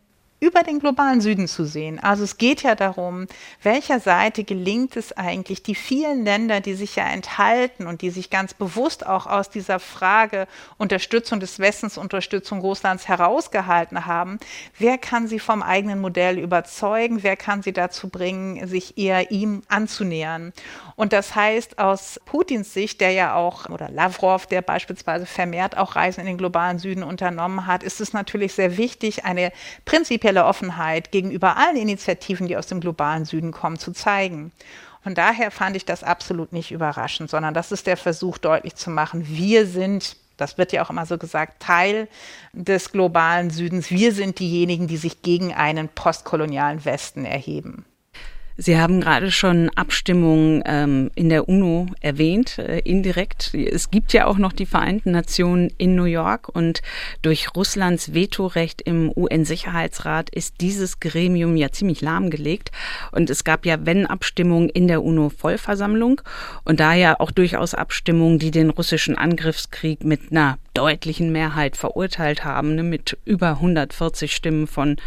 [0.45, 1.99] über den globalen Süden zu sehen.
[1.99, 3.25] Also es geht ja darum,
[3.63, 8.29] welcher Seite gelingt es eigentlich, die vielen Länder, die sich ja enthalten und die sich
[8.29, 14.37] ganz bewusst auch aus dieser Frage Unterstützung des Westens, Unterstützung Russlands herausgehalten haben,
[14.77, 19.63] wer kann sie vom eigenen Modell überzeugen, wer kann sie dazu bringen, sich eher ihm
[19.67, 20.53] anzunähern.
[20.95, 25.95] Und das heißt, aus Putins Sicht, der ja auch, oder Lavrov, der beispielsweise vermehrt auch
[25.95, 29.51] Reisen in den globalen Süden unternommen hat, ist es natürlich sehr wichtig, eine
[29.85, 34.51] prinzipielle prinzipielle Offenheit gegenüber allen Initiativen, die aus dem globalen Süden kommen, zu zeigen.
[35.03, 38.89] Von daher fand ich das absolut nicht überraschend, sondern das ist der Versuch deutlich zu
[38.89, 42.09] machen, wir sind das wird ja auch immer so gesagt, Teil
[42.51, 43.89] des globalen Südens.
[43.89, 47.85] Wir sind diejenigen, die sich gegen einen postkolonialen Westen erheben.
[48.57, 53.53] Sie haben gerade schon Abstimmungen ähm, in der UNO erwähnt, äh, indirekt.
[53.53, 56.81] Es gibt ja auch noch die Vereinten Nationen in New York und
[57.21, 62.71] durch Russlands Vetorecht im UN-Sicherheitsrat ist dieses Gremium ja ziemlich lahmgelegt.
[63.11, 66.21] Und es gab ja, wenn Abstimmungen in der UNO-Vollversammlung
[66.63, 72.75] und daher auch durchaus Abstimmungen, die den russischen Angriffskrieg mit einer deutlichen Mehrheit verurteilt haben,
[72.75, 74.97] ne, mit über 140 Stimmen von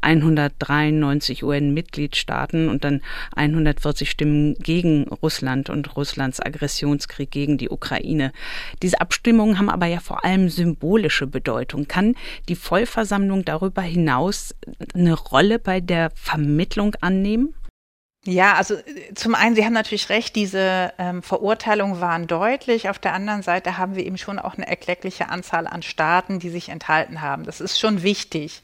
[0.00, 3.02] 193 UN-Mitgliedstaaten und dann
[3.34, 8.32] 140 Stimmen gegen Russland und Russlands Aggressionskrieg gegen die Ukraine.
[8.82, 11.88] Diese Abstimmungen haben aber ja vor allem symbolische Bedeutung.
[11.88, 12.14] Kann
[12.48, 14.54] die Vollversammlung darüber hinaus
[14.94, 17.54] eine Rolle bei der Vermittlung annehmen?
[18.26, 22.88] Ja, also äh, zum einen, Sie haben natürlich recht, diese ähm, Verurteilungen waren deutlich.
[22.88, 26.50] Auf der anderen Seite haben wir eben schon auch eine erkleckliche Anzahl an Staaten, die
[26.50, 27.44] sich enthalten haben.
[27.44, 28.62] Das ist schon wichtig.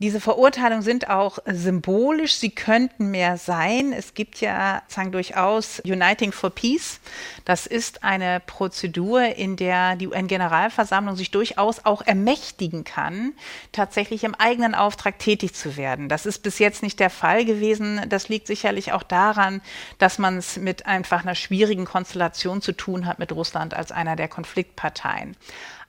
[0.00, 3.92] Diese Verurteilungen sind auch symbolisch, sie könnten mehr sein.
[3.92, 6.98] Es gibt ja sagen durchaus Uniting for Peace.
[7.44, 13.34] Das ist eine Prozedur, in der die UN-Generalversammlung sich durchaus auch ermächtigen kann,
[13.70, 16.08] tatsächlich im eigenen Auftrag tätig zu werden.
[16.08, 18.00] Das ist bis jetzt nicht der Fall gewesen.
[18.08, 19.62] Das liegt sicherlich auch daran,
[19.98, 24.16] dass man es mit einfach einer schwierigen Konstellation zu tun hat mit Russland als einer
[24.16, 25.36] der Konfliktparteien.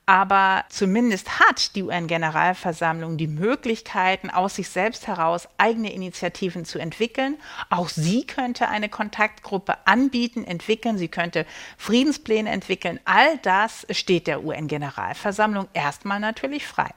[0.08, 7.34] Aber zumindest hat die UN-Generalversammlung die Möglichkeiten, aus sich selbst heraus eigene Initiativen zu entwickeln.
[7.70, 10.96] Auch sie könnte eine Kontaktgruppe anbieten, entwickeln.
[10.96, 11.44] Sie könnte
[11.76, 13.00] Friedenspläne entwickeln.
[13.04, 16.90] All das steht der UN-Generalversammlung erstmal natürlich frei.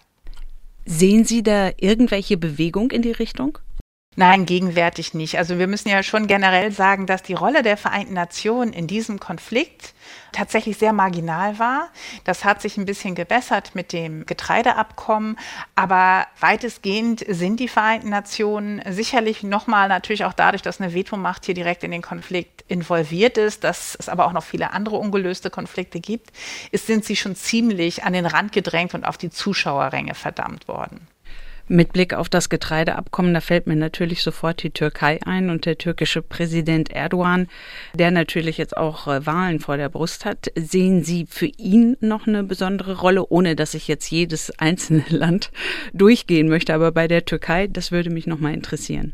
[0.85, 3.57] Sehen Sie da irgendwelche Bewegung in die Richtung?
[4.15, 5.37] Nein, gegenwärtig nicht.
[5.37, 9.17] Also wir müssen ja schon generell sagen, dass die Rolle der Vereinten Nationen in diesem
[9.17, 9.93] Konflikt
[10.33, 11.89] tatsächlich sehr marginal war.
[12.25, 15.37] Das hat sich ein bisschen gebessert mit dem Getreideabkommen,
[15.75, 21.55] aber weitestgehend sind die Vereinten Nationen sicherlich nochmal natürlich auch dadurch, dass eine Vetomacht hier
[21.55, 26.01] direkt in den Konflikt involviert ist, dass es aber auch noch viele andere ungelöste Konflikte
[26.01, 26.31] gibt,
[26.71, 31.07] ist, sind sie schon ziemlich an den Rand gedrängt und auf die Zuschauerränge verdammt worden.
[31.71, 35.77] Mit Blick auf das Getreideabkommen, da fällt mir natürlich sofort die Türkei ein und der
[35.77, 37.47] türkische Präsident Erdogan,
[37.93, 40.47] der natürlich jetzt auch äh, Wahlen vor der Brust hat.
[40.55, 45.51] Sehen Sie für ihn noch eine besondere Rolle, ohne dass ich jetzt jedes einzelne Land
[45.93, 46.73] durchgehen möchte?
[46.73, 49.13] Aber bei der Türkei, das würde mich noch mal interessieren.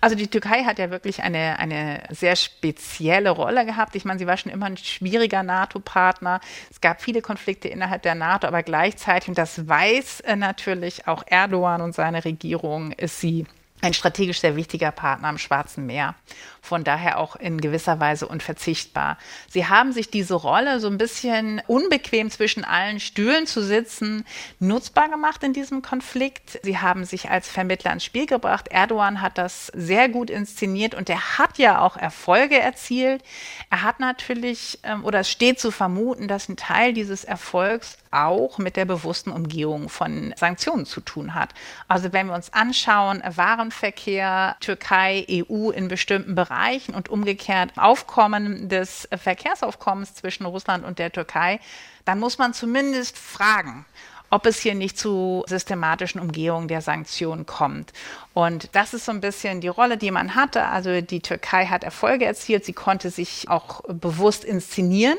[0.00, 3.96] Also die Türkei hat ja wirklich eine, eine sehr spezielle Rolle gehabt.
[3.96, 6.40] Ich meine, sie war schon immer ein schwieriger NATO-Partner.
[6.70, 11.24] Es gab viele Konflikte innerhalb der NATO, aber gleichzeitig, und das weiß äh, natürlich auch
[11.26, 13.46] Erdogan und seine Regierung, ist sie
[13.82, 16.14] ein strategisch sehr wichtiger Partner am Schwarzen Meer.
[16.62, 19.18] Von daher auch in gewisser Weise unverzichtbar.
[19.48, 24.24] Sie haben sich diese Rolle so ein bisschen unbequem zwischen allen Stühlen zu sitzen
[24.58, 26.58] nutzbar gemacht in diesem Konflikt.
[26.64, 28.68] Sie haben sich als Vermittler ins Spiel gebracht.
[28.68, 33.22] Erdogan hat das sehr gut inszeniert und er hat ja auch Erfolge erzielt.
[33.70, 38.58] Er hat natürlich, ähm, oder es steht zu vermuten, dass ein Teil dieses Erfolgs auch
[38.58, 41.54] mit der bewussten Umgehung von Sanktionen zu tun hat.
[41.88, 49.08] Also wenn wir uns anschauen, Warenverkehr, Türkei, EU in bestimmten Bereichen und umgekehrt Aufkommen des
[49.16, 51.60] Verkehrsaufkommens zwischen Russland und der Türkei,
[52.04, 53.84] dann muss man zumindest fragen,
[54.30, 57.92] ob es hier nicht zu systematischen Umgehungen der Sanktionen kommt.
[58.34, 60.64] Und das ist so ein bisschen die Rolle, die man hatte.
[60.64, 65.18] Also die Türkei hat Erfolge erzielt, sie konnte sich auch bewusst inszenieren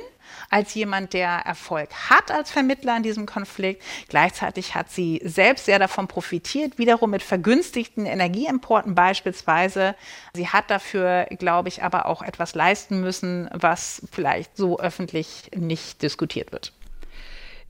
[0.49, 3.83] als jemand, der Erfolg hat als Vermittler in diesem Konflikt.
[4.09, 9.95] Gleichzeitig hat sie selbst sehr davon profitiert, wiederum mit vergünstigten Energieimporten beispielsweise.
[10.33, 16.01] Sie hat dafür, glaube ich, aber auch etwas leisten müssen, was vielleicht so öffentlich nicht
[16.01, 16.73] diskutiert wird.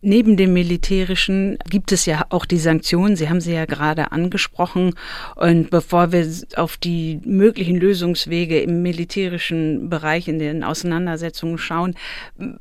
[0.01, 3.15] Neben dem militärischen gibt es ja auch die Sanktionen.
[3.15, 4.93] Sie haben sie ja gerade angesprochen.
[5.35, 11.95] Und bevor wir auf die möglichen Lösungswege im militärischen Bereich in den Auseinandersetzungen schauen,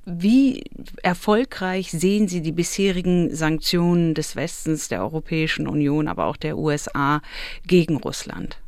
[0.07, 0.65] wie
[1.03, 7.21] erfolgreich sehen Sie die bisherigen Sanktionen des Westens, der Europäischen Union, aber auch der USA
[7.67, 8.59] gegen Russland?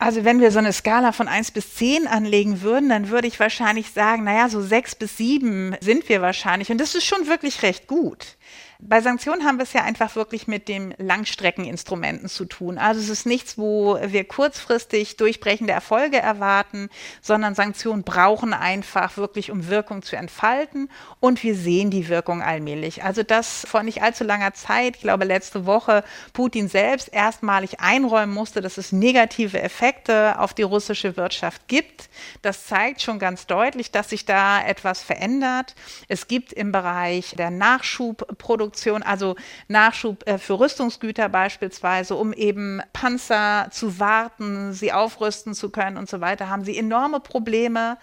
[0.00, 3.40] Also wenn wir so eine Skala von 1 bis 10 anlegen würden, dann würde ich
[3.40, 6.70] wahrscheinlich sagen, naja, so 6 bis 7 sind wir wahrscheinlich.
[6.70, 8.37] Und das ist schon wirklich recht gut.
[8.80, 12.78] Bei Sanktionen haben wir es ja einfach wirklich mit den Langstreckeninstrumenten zu tun.
[12.78, 16.88] Also es ist nichts, wo wir kurzfristig durchbrechende Erfolge erwarten,
[17.20, 20.90] sondern Sanktionen brauchen einfach wirklich, um Wirkung zu entfalten.
[21.18, 23.02] Und wir sehen die Wirkung allmählich.
[23.02, 28.32] Also das vor nicht allzu langer Zeit, ich glaube letzte Woche, Putin selbst erstmalig einräumen
[28.32, 32.08] musste, dass es negative Effekte auf die russische Wirtschaft gibt.
[32.42, 35.74] Das zeigt schon ganz deutlich, dass sich da etwas verändert.
[36.06, 39.34] Es gibt im Bereich der Nachschubproduktion Produktion, also
[39.68, 46.08] Nachschub äh, für Rüstungsgüter beispielsweise, um eben Panzer zu warten, sie aufrüsten zu können und
[46.08, 47.96] so weiter, haben sie enorme Probleme.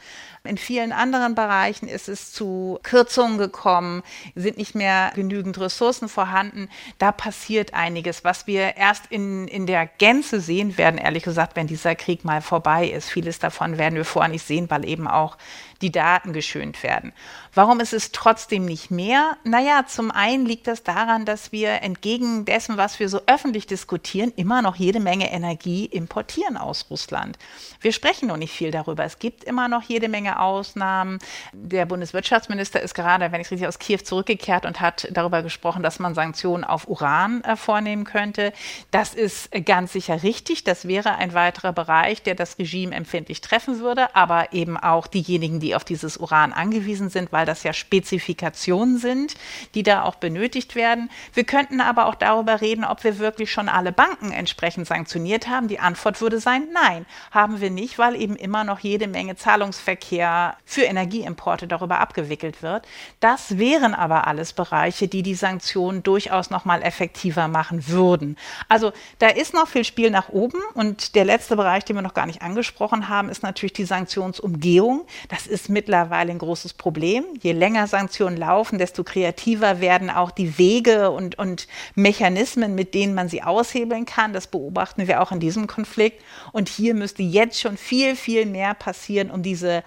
[0.44, 4.02] In vielen anderen Bereichen ist es zu Kürzungen gekommen,
[4.34, 6.70] sind nicht mehr genügend Ressourcen vorhanden.
[6.98, 11.68] Da passiert einiges, was wir erst in, in der Gänze sehen werden, ehrlich gesagt, wenn
[11.68, 13.10] dieser Krieg mal vorbei ist.
[13.10, 15.38] Vieles davon werden wir vorher nicht sehen, weil eben auch
[15.82, 17.14] die Daten geschönt werden.
[17.54, 19.38] Warum ist es trotzdem nicht mehr?
[19.44, 24.34] Naja, zum einen liegt das daran, dass wir entgegen dessen, was wir so öffentlich diskutieren,
[24.36, 27.38] immer noch jede Menge Energie importieren aus Russland.
[27.80, 29.04] Wir sprechen noch nicht viel darüber.
[29.06, 31.20] Es gibt immer noch jede Menge Ausnahmen.
[31.54, 36.00] Der Bundeswirtschaftsminister ist gerade, wenn ich richtig aus Kiew zurückgekehrt und hat darüber gesprochen, dass
[36.00, 38.54] man Sanktionen auf Uran äh, vornehmen könnte.
[38.92, 40.64] Das ist ganz sicher richtig.
[40.64, 45.60] Das wäre ein weiterer Bereich, der das Regime empfindlich treffen würde, aber eben auch diejenigen,
[45.60, 49.36] die auf dieses Uran angewiesen sind, weil das ja Spezifikationen sind,
[49.74, 51.10] die da auch benötigt werden.
[51.34, 55.68] Wir könnten aber auch darüber reden, ob wir wirklich schon alle Banken entsprechend sanktioniert haben.
[55.68, 60.58] Die Antwort würde sein, nein, haben wir nicht, weil eben immer noch jede Menge Zahlungsverkehr
[60.66, 62.88] für Energieimporte darüber abgewickelt wird.
[63.20, 68.38] Das wären aber alles Bereiche, die die Sanktionen durchaus noch mal effektiver machen würden.
[68.68, 72.14] Also da ist noch viel Spiel nach oben und der letzte Bereich, den wir noch
[72.14, 75.06] gar nicht angesprochen haben, ist natürlich die Sanktionsumgehung.
[75.30, 77.24] Das ist mittlerweile ein großes Problem.
[77.42, 83.14] Je länger Sanktionen laufen, desto kreativer werden auch die Wege und, und Mechanismen, mit denen
[83.14, 84.34] man sie aushebeln kann.
[84.34, 86.24] Das beobachten wir auch in diesem Konflikt.
[86.52, 89.84] Und hier müsste jetzt schon viel, viel mehr passieren, um diese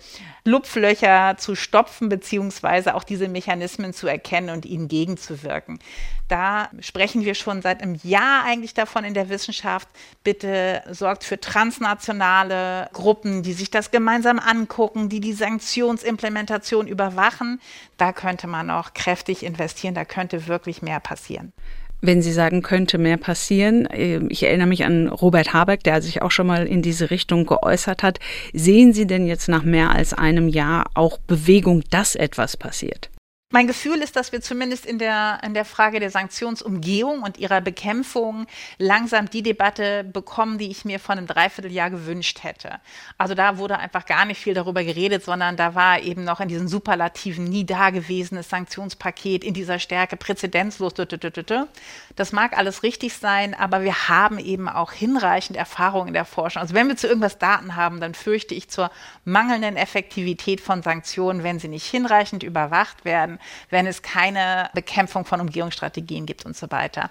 [0.48, 5.78] Lupflöcher zu stopfen, beziehungsweise auch diese Mechanismen zu erkennen und ihnen gegenzuwirken.
[6.28, 9.88] Da sprechen wir schon seit einem Jahr eigentlich davon in der Wissenschaft.
[10.24, 17.60] Bitte sorgt für transnationale Gruppen, die sich das gemeinsam angucken, die die Sanktionsimplementation überwachen.
[17.96, 21.52] Da könnte man auch kräftig investieren, da könnte wirklich mehr passieren.
[22.00, 26.22] Wenn Sie sagen, könnte mehr passieren, äh, ich erinnere mich an Robert Habeck, der sich
[26.22, 28.20] auch schon mal in diese Richtung geäußert hat.
[28.52, 33.10] Sehen Sie denn jetzt nach mehr als einem Jahr auch Bewegung, dass etwas passiert?
[33.50, 37.62] Mein Gefühl ist, dass wir zumindest in der, in der Frage der Sanktionsumgehung und ihrer
[37.62, 38.46] Bekämpfung
[38.76, 42.78] langsam die Debatte bekommen, die ich mir vor einem Dreivierteljahr gewünscht hätte.
[43.16, 46.48] Also da wurde einfach gar nicht viel darüber geredet, sondern da war eben noch in
[46.48, 50.92] diesen Superlativen nie dagewesenes Sanktionspaket in dieser Stärke präzedenzlos.
[52.16, 56.60] Das mag alles richtig sein, aber wir haben eben auch hinreichend Erfahrung in der Forschung.
[56.60, 58.90] Also wenn wir zu irgendwas Daten haben, dann fürchte ich zur
[59.24, 63.37] mangelnden Effektivität von Sanktionen, wenn sie nicht hinreichend überwacht werden
[63.70, 67.10] wenn es keine Bekämpfung von Umgehungsstrategien gibt und so weiter.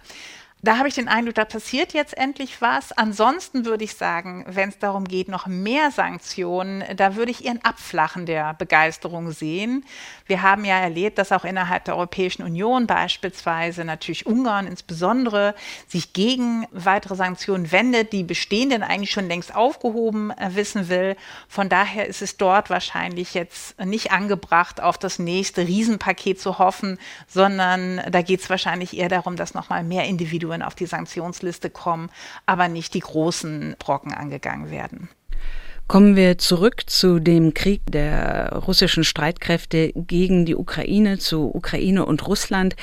[0.67, 2.91] Da habe ich den Eindruck, da passiert jetzt endlich was.
[2.91, 7.63] Ansonsten würde ich sagen, wenn es darum geht, noch mehr Sanktionen, da würde ich ihren
[7.63, 9.85] Abflachen der Begeisterung sehen.
[10.25, 15.55] Wir haben ja erlebt, dass auch innerhalb der Europäischen Union beispielsweise natürlich Ungarn insbesondere
[15.87, 21.15] sich gegen weitere Sanktionen wendet, die bestehenden eigentlich schon längst aufgehoben äh, wissen will.
[21.47, 26.99] Von daher ist es dort wahrscheinlich jetzt nicht angebracht, auf das nächste Riesenpaket zu hoffen,
[27.25, 31.69] sondern da geht es wahrscheinlich eher darum, dass nochmal mehr Individuen Individuen auf die Sanktionsliste
[31.69, 32.09] kommen,
[32.45, 35.09] aber nicht die großen Brocken angegangen werden.
[35.87, 42.27] Kommen wir zurück zu dem Krieg der russischen Streitkräfte gegen die Ukraine, zu Ukraine und
[42.27, 42.75] Russland.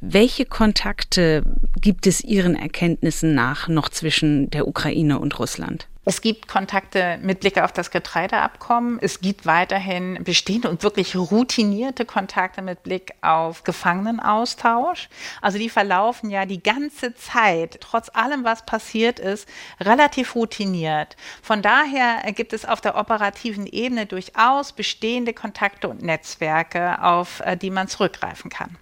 [0.00, 1.44] Welche Kontakte
[1.80, 5.86] gibt es Ihren Erkenntnissen nach noch zwischen der Ukraine und Russland?
[6.10, 8.98] Es gibt Kontakte mit Blick auf das Getreideabkommen.
[9.00, 15.08] Es gibt weiterhin bestehende und wirklich routinierte Kontakte mit Blick auf Gefangenenaustausch.
[15.40, 19.48] Also die verlaufen ja die ganze Zeit, trotz allem, was passiert ist,
[19.78, 21.14] relativ routiniert.
[21.42, 27.56] Von daher gibt es auf der operativen Ebene durchaus bestehende Kontakte und Netzwerke, auf äh,
[27.56, 28.76] die man zurückgreifen kann.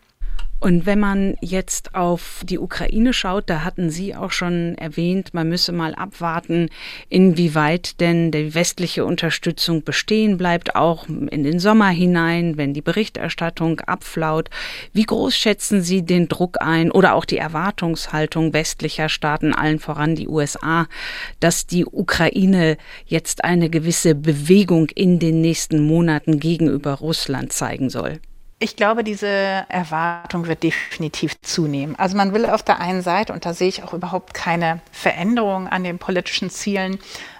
[0.60, 5.48] Und wenn man jetzt auf die Ukraine schaut, da hatten Sie auch schon erwähnt, man
[5.48, 6.68] müsse mal abwarten,
[7.08, 13.78] inwieweit denn die westliche Unterstützung bestehen bleibt, auch in den Sommer hinein, wenn die Berichterstattung
[13.80, 14.50] abflaut.
[14.92, 20.16] Wie groß schätzen Sie den Druck ein oder auch die Erwartungshaltung westlicher Staaten, allen voran
[20.16, 20.88] die USA,
[21.38, 28.20] dass die Ukraine jetzt eine gewisse Bewegung in den nächsten Monaten gegenüber Russland zeigen soll?
[28.60, 31.94] Ich glaube, diese Erwartung wird definitiv zunehmen.
[31.94, 35.68] Also man will auf der einen Seite, und da sehe ich auch überhaupt keine Veränderung
[35.68, 36.98] an den politischen Zielen,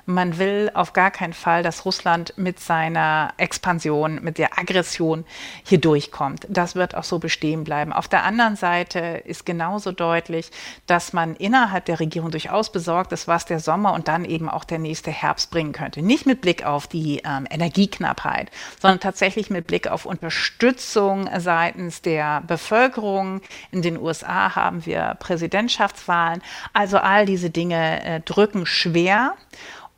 [0.09, 5.27] man will auf gar keinen Fall, dass Russland mit seiner Expansion, mit der Aggression
[5.65, 6.47] hier durchkommt.
[6.49, 7.93] Das wird auch so bestehen bleiben.
[7.93, 10.51] Auf der anderen Seite ist genauso deutlich,
[10.87, 14.65] dass man innerhalb der Regierung durchaus besorgt ist, was der Sommer und dann eben auch
[14.65, 16.01] der nächste Herbst bringen könnte.
[16.01, 18.51] Nicht mit Blick auf die ähm, Energieknappheit,
[18.81, 23.43] sondern tatsächlich mit Blick auf Unterstützung seitens der Bevölkerung.
[23.73, 26.41] In den USA haben wir Präsidentschaftswahlen.
[26.73, 29.35] Also all diese Dinge äh, drücken schwer.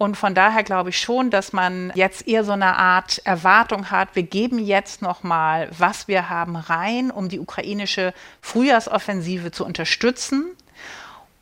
[0.01, 4.17] Und von daher glaube ich schon, dass man jetzt eher so eine Art Erwartung hat,
[4.17, 10.47] wir geben jetzt noch mal, was wir haben, rein, um die ukrainische Frühjahrsoffensive zu unterstützen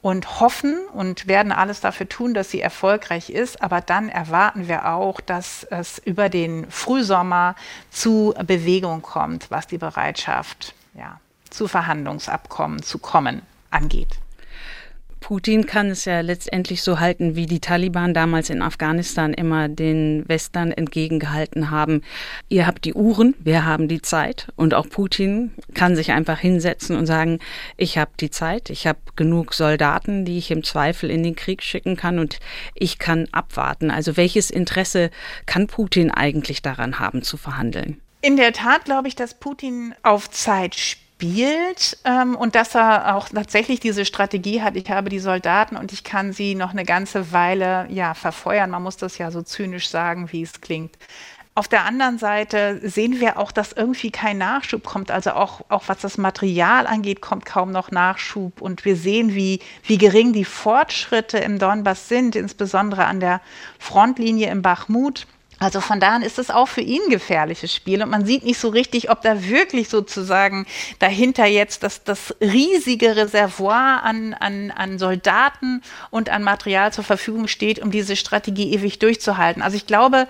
[0.03, 3.63] und hoffen und werden alles dafür tun, dass sie erfolgreich ist.
[3.63, 7.55] Aber dann erwarten wir auch, dass es über den Frühsommer
[7.93, 14.19] zu Bewegung kommt, was die Bereitschaft ja, zu Verhandlungsabkommen zu kommen angeht.
[15.21, 20.29] Putin kann es ja letztendlich so halten, wie die Taliban damals in Afghanistan immer den
[20.29, 22.03] Western entgegengehalten haben.
[22.49, 24.49] Ihr habt die Uhren, wir haben die Zeit.
[24.57, 27.41] Und auch Putin kann sich einfach hinsetzen und sagen,
[27.77, 31.63] ich habe die Zeit, ich habe genug Soldaten, die ich im Zweifel in den Krieg
[31.63, 32.39] schicken kann und
[32.75, 33.91] ich kann abwarten.
[33.91, 35.11] Also welches Interesse
[35.47, 38.01] kann Putin eigentlich daran haben zu verhandeln?
[38.21, 43.17] In der Tat glaube ich, dass Putin auf Zeit spielt spielt ähm, und dass er
[43.17, 46.85] auch tatsächlich diese Strategie hat, ich habe die Soldaten und ich kann sie noch eine
[46.85, 48.71] ganze Weile ja verfeuern.
[48.71, 50.97] Man muss das ja so zynisch sagen, wie es klingt.
[51.57, 55.11] Auf der anderen Seite sehen wir auch, dass irgendwie kein Nachschub kommt.
[55.11, 58.61] Also auch, auch was das Material angeht, kommt kaum noch Nachschub.
[58.61, 63.41] Und wir sehen, wie, wie gering die Fortschritte im Donbass sind, insbesondere an der
[63.81, 65.27] Frontlinie im Bachmut.
[65.61, 68.61] Also von daher ist es auch für ihn ein gefährliches Spiel und man sieht nicht
[68.61, 70.67] so richtig, ob da wirklich sozusagen
[71.01, 77.49] dahinter jetzt das, das riesige Reservoir an, an, an Soldaten und an Material zur Verfügung
[77.49, 79.63] steht, um diese Strategie ewig durchzuhalten.
[79.63, 80.29] Also ich glaube,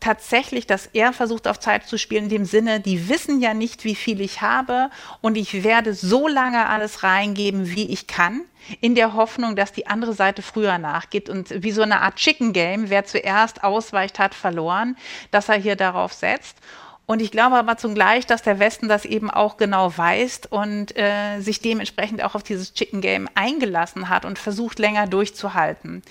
[0.00, 3.84] tatsächlich, dass er versucht auf Zeit zu spielen, in dem Sinne, die wissen ja nicht,
[3.84, 4.90] wie viel ich habe
[5.20, 8.42] und ich werde so lange alles reingeben, wie ich kann,
[8.80, 12.52] in der Hoffnung, dass die andere Seite früher nachgibt und wie so eine Art Chicken
[12.52, 14.96] Game, wer zuerst ausweicht, hat verloren,
[15.30, 16.56] dass er hier darauf setzt.
[17.06, 21.40] Und ich glaube aber zugleich, dass der Westen das eben auch genau weiß und äh,
[21.40, 26.02] sich dementsprechend auch auf dieses Chicken Game eingelassen hat und versucht länger durchzuhalten.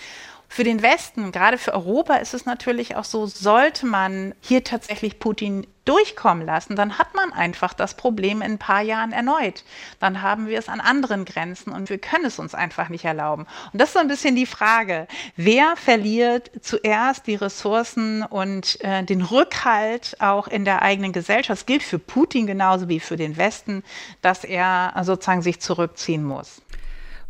[0.47, 5.19] Für den Westen, gerade für Europa ist es natürlich auch so, sollte man hier tatsächlich
[5.19, 9.63] Putin durchkommen lassen, dann hat man einfach das Problem in ein paar Jahren erneut.
[9.99, 13.45] Dann haben wir es an anderen Grenzen und wir können es uns einfach nicht erlauben.
[13.71, 19.03] Und das ist so ein bisschen die Frage, wer verliert zuerst die Ressourcen und äh,
[19.03, 21.61] den Rückhalt auch in der eigenen Gesellschaft.
[21.61, 23.83] Das gilt für Putin genauso wie für den Westen,
[24.21, 26.61] dass er sozusagen sich zurückziehen muss.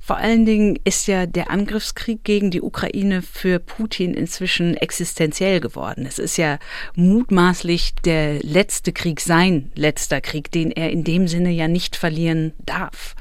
[0.06, 6.06] Vor allen Dingen ist ja der Angriffskrieg gegen die Ukraine für Putin inzwischen existenziell geworden.
[6.06, 6.60] Es ist ja
[6.94, 12.54] mutmaßlich der letzte Krieg, sein letzter Krieg, den er in dem Sinne ja nicht verlieren
[12.68, 13.16] darf.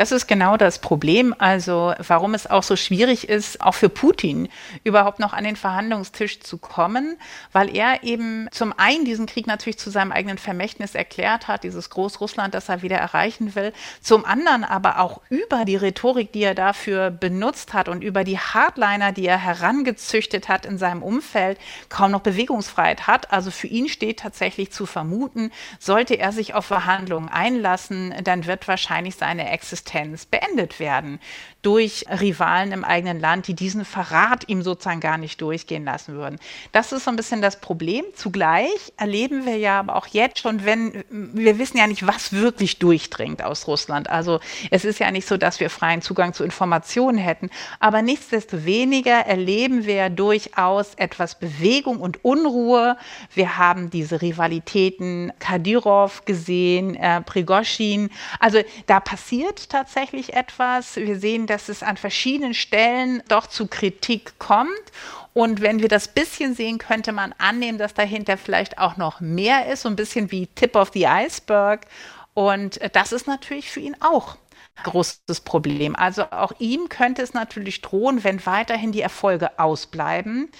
[0.00, 4.48] Das ist genau das Problem, also warum es auch so schwierig ist, auch für Putin
[4.82, 7.18] überhaupt noch an den Verhandlungstisch zu kommen,
[7.52, 11.90] weil er eben zum einen diesen Krieg natürlich zu seinem eigenen Vermächtnis erklärt hat, dieses
[11.90, 16.54] Großrussland, das er wieder erreichen will, zum anderen aber auch über die Rhetorik, die er
[16.54, 21.58] dafür benutzt hat und über die Hardliner, die er herangezüchtet hat in seinem Umfeld,
[21.90, 23.30] kaum noch Bewegungsfreiheit hat.
[23.34, 28.66] Also für ihn steht tatsächlich zu vermuten, sollte er sich auf Verhandlungen einlassen, dann wird
[28.66, 31.20] wahrscheinlich seine Existenz Existenz beendet werden
[31.62, 36.38] durch Rivalen im eigenen Land, die diesen Verrat ihm sozusagen gar nicht durchgehen lassen würden.
[36.72, 38.04] Das ist so ein bisschen das Problem.
[38.14, 42.78] Zugleich erleben wir ja aber auch jetzt schon, wenn wir wissen ja nicht, was wirklich
[42.78, 44.08] durchdringt aus Russland.
[44.08, 49.26] Also es ist ja nicht so, dass wir freien Zugang zu Informationen hätten, aber nichtsdestoweniger
[49.26, 52.96] erleben wir durchaus etwas Bewegung und Unruhe.
[53.34, 58.08] Wir haben diese Rivalitäten Kadyrov gesehen, äh, Prigoschin.
[58.38, 60.96] Also da passiert tatsächlich etwas.
[60.96, 64.70] Wir sehen, dass es an verschiedenen Stellen doch zu Kritik kommt.
[65.32, 69.66] Und wenn wir das bisschen sehen, könnte man annehmen, dass dahinter vielleicht auch noch mehr
[69.72, 71.86] ist, so ein bisschen wie Tip of the Iceberg.
[72.34, 74.36] Und das ist natürlich für ihn auch
[74.82, 75.94] großes Problem.
[75.96, 80.50] Also auch ihm könnte es natürlich drohen, wenn weiterhin die Erfolge ausbleiben,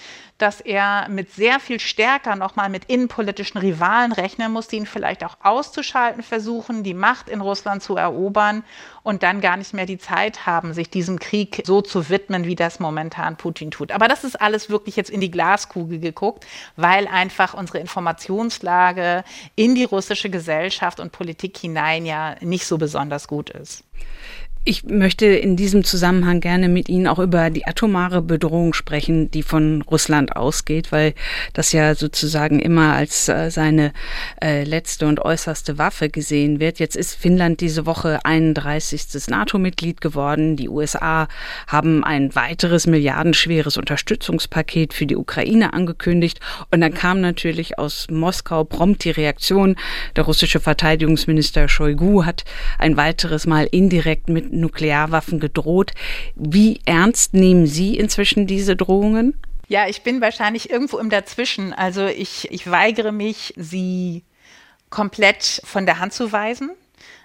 [0.41, 5.23] dass er mit sehr viel stärker nochmal mit innenpolitischen Rivalen rechnen muss, die ihn vielleicht
[5.23, 8.63] auch auszuschalten versuchen, die Macht in Russland zu erobern
[9.03, 12.55] und dann gar nicht mehr die Zeit haben, sich diesem Krieg so zu widmen, wie
[12.55, 13.91] das momentan Putin tut.
[13.91, 19.23] Aber das ist alles wirklich jetzt in die Glaskugel geguckt, weil einfach unsere Informationslage
[19.55, 23.83] in die russische Gesellschaft und Politik hinein ja nicht so besonders gut ist.
[24.63, 29.41] Ich möchte in diesem Zusammenhang gerne mit Ihnen auch über die atomare Bedrohung sprechen, die
[29.41, 31.15] von Russland ausgeht, weil
[31.53, 33.91] das ja sozusagen immer als äh, seine
[34.39, 36.77] äh, letzte und äußerste Waffe gesehen wird.
[36.77, 39.29] Jetzt ist Finnland diese Woche 31.
[39.29, 40.57] NATO-Mitglied geworden.
[40.57, 41.27] Die USA
[41.65, 46.39] haben ein weiteres milliardenschweres Unterstützungspaket für die Ukraine angekündigt.
[46.69, 49.75] Und dann kam natürlich aus Moskau prompt die Reaktion.
[50.15, 52.43] Der russische Verteidigungsminister Shoigu hat
[52.77, 55.91] ein weiteres Mal indirekt mit Nuklearwaffen gedroht.
[56.35, 59.35] Wie ernst nehmen Sie inzwischen diese Drohungen?
[59.67, 61.73] Ja, ich bin wahrscheinlich irgendwo im Dazwischen.
[61.73, 64.23] Also ich, ich weigere mich, sie
[64.89, 66.71] komplett von der Hand zu weisen.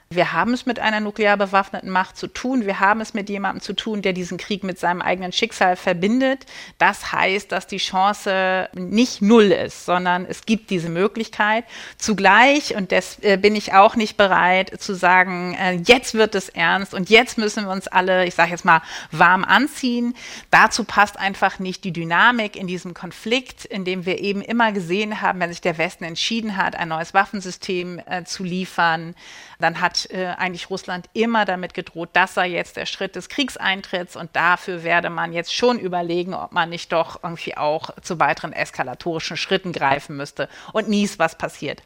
[0.08, 2.64] Wir haben es mit einer nuklear bewaffneten Macht zu tun.
[2.64, 6.46] Wir haben es mit jemandem zu tun, der diesen Krieg mit seinem eigenen Schicksal verbindet.
[6.78, 11.64] Das heißt, dass die Chance nicht null ist, sondern es gibt diese Möglichkeit.
[11.98, 16.50] Zugleich, und das äh, bin ich auch nicht bereit zu sagen, äh, jetzt wird es
[16.50, 20.14] ernst und jetzt müssen wir uns alle, ich sage jetzt mal, warm anziehen.
[20.52, 25.20] Dazu passt einfach nicht die Dynamik in diesem Konflikt, in dem wir eben immer gesehen
[25.20, 29.16] haben, wenn sich der Westen entschieden hat, ein neues Waffensystem äh, zu liefern,
[29.58, 34.16] dann hat äh, eigentlich Russland immer damit gedroht, das sei jetzt der Schritt des Kriegseintritts
[34.16, 38.52] und dafür werde man jetzt schon überlegen, ob man nicht doch irgendwie auch zu weiteren
[38.52, 40.48] eskalatorischen Schritten greifen müsste.
[40.72, 41.82] Und nie ist was passiert.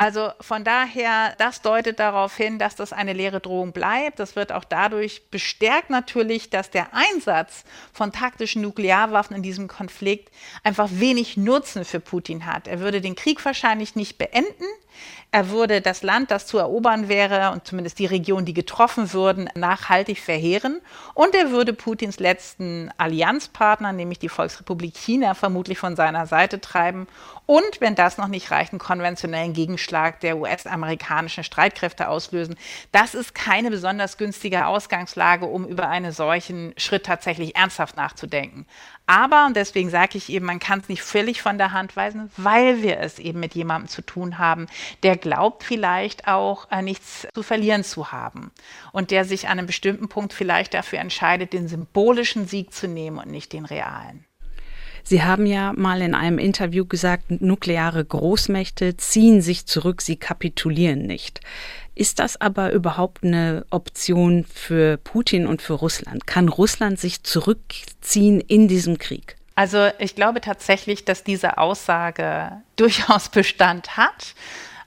[0.00, 4.20] Also von daher, das deutet darauf hin, dass das eine leere Drohung bleibt.
[4.20, 10.32] Das wird auch dadurch bestärkt natürlich, dass der Einsatz von taktischen Nuklearwaffen in diesem Konflikt
[10.62, 12.68] einfach wenig Nutzen für Putin hat.
[12.68, 14.66] Er würde den Krieg wahrscheinlich nicht beenden.
[15.30, 19.50] Er würde das Land, das zu erobern wäre, und zumindest die Region, die getroffen würden,
[19.54, 20.80] nachhaltig verheeren.
[21.12, 27.06] Und er würde Putins letzten Allianzpartner, nämlich die Volksrepublik China, vermutlich von seiner Seite treiben.
[27.44, 32.56] Und wenn das noch nicht reicht, einen konventionellen Gegenschlag der US-amerikanischen Streitkräfte auslösen.
[32.92, 38.66] Das ist keine besonders günstige Ausgangslage, um über einen solchen Schritt tatsächlich ernsthaft nachzudenken.
[39.06, 42.30] Aber, und deswegen sage ich eben, man kann es nicht völlig von der Hand weisen,
[42.36, 44.66] weil wir es eben mit jemandem zu tun haben,
[45.02, 48.50] der glaubt vielleicht auch äh, nichts zu verlieren zu haben
[48.92, 53.18] und der sich an einem bestimmten Punkt vielleicht dafür entscheidet, den symbolischen Sieg zu nehmen
[53.18, 54.24] und nicht den realen.
[55.04, 61.02] Sie haben ja mal in einem Interview gesagt, nukleare Großmächte ziehen sich zurück, sie kapitulieren
[61.06, 61.40] nicht.
[61.94, 66.26] Ist das aber überhaupt eine Option für Putin und für Russland?
[66.26, 69.36] Kann Russland sich zurückziehen in diesem Krieg?
[69.54, 74.34] Also ich glaube tatsächlich, dass diese Aussage durchaus Bestand hat.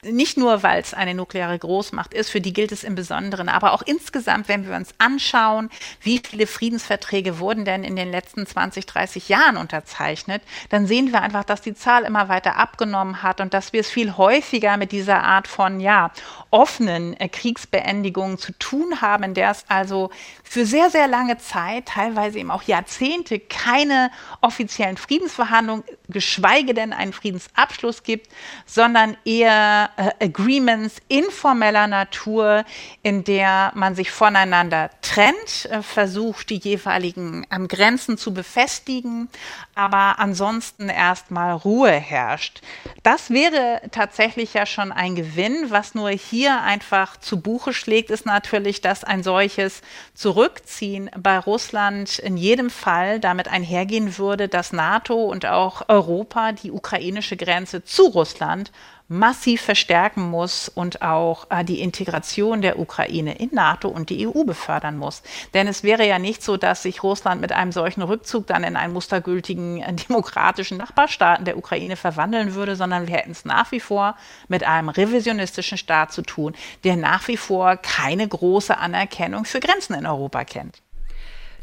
[0.03, 3.71] Nicht nur, weil es eine nukleare Großmacht ist, für die gilt es im Besonderen, aber
[3.71, 5.69] auch insgesamt, wenn wir uns anschauen,
[6.01, 11.21] wie viele Friedensverträge wurden denn in den letzten 20, 30 Jahren unterzeichnet, dann sehen wir
[11.21, 14.91] einfach, dass die Zahl immer weiter abgenommen hat und dass wir es viel häufiger mit
[14.91, 16.09] dieser Art von, ja,
[16.49, 20.09] offenen äh, Kriegsbeendigungen zu tun haben, in der es also
[20.43, 24.09] für sehr, sehr lange Zeit, teilweise eben auch Jahrzehnte, keine
[24.41, 28.31] offiziellen Friedensverhandlungen, geschweige denn einen Friedensabschluss gibt,
[28.65, 32.65] sondern eher Agreements informeller Natur,
[33.03, 39.29] in der man sich voneinander trennt, äh, versucht, die jeweiligen ähm, Grenzen zu befestigen,
[39.75, 42.61] aber ansonsten erstmal Ruhe herrscht.
[43.03, 45.69] Das wäre tatsächlich ja schon ein Gewinn.
[45.69, 49.81] Was nur hier einfach zu Buche schlägt, ist natürlich, dass ein solches
[50.13, 56.71] Zurückziehen bei Russland in jedem Fall damit einhergehen würde, dass NATO und auch Europa die
[56.71, 58.71] ukrainische Grenze zu Russland
[59.11, 64.45] massiv verstärken muss und auch äh, die Integration der Ukraine in NATO und die EU
[64.45, 65.21] befördern muss.
[65.53, 68.77] Denn es wäre ja nicht so, dass sich Russland mit einem solchen Rückzug dann in
[68.77, 73.81] einen mustergültigen äh, demokratischen Nachbarstaaten der Ukraine verwandeln würde, sondern wir hätten es nach wie
[73.81, 74.15] vor
[74.47, 76.55] mit einem revisionistischen Staat zu tun,
[76.85, 80.81] der nach wie vor keine große Anerkennung für Grenzen in Europa kennt.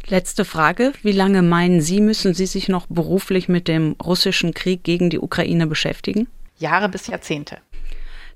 [0.06, 0.92] Letzte Frage.
[1.02, 5.18] Wie lange meinen Sie, müssen Sie sich noch beruflich mit dem russischen Krieg gegen die
[5.18, 6.28] Ukraine beschäftigen?
[6.58, 7.58] Jahre bis Jahrzehnte.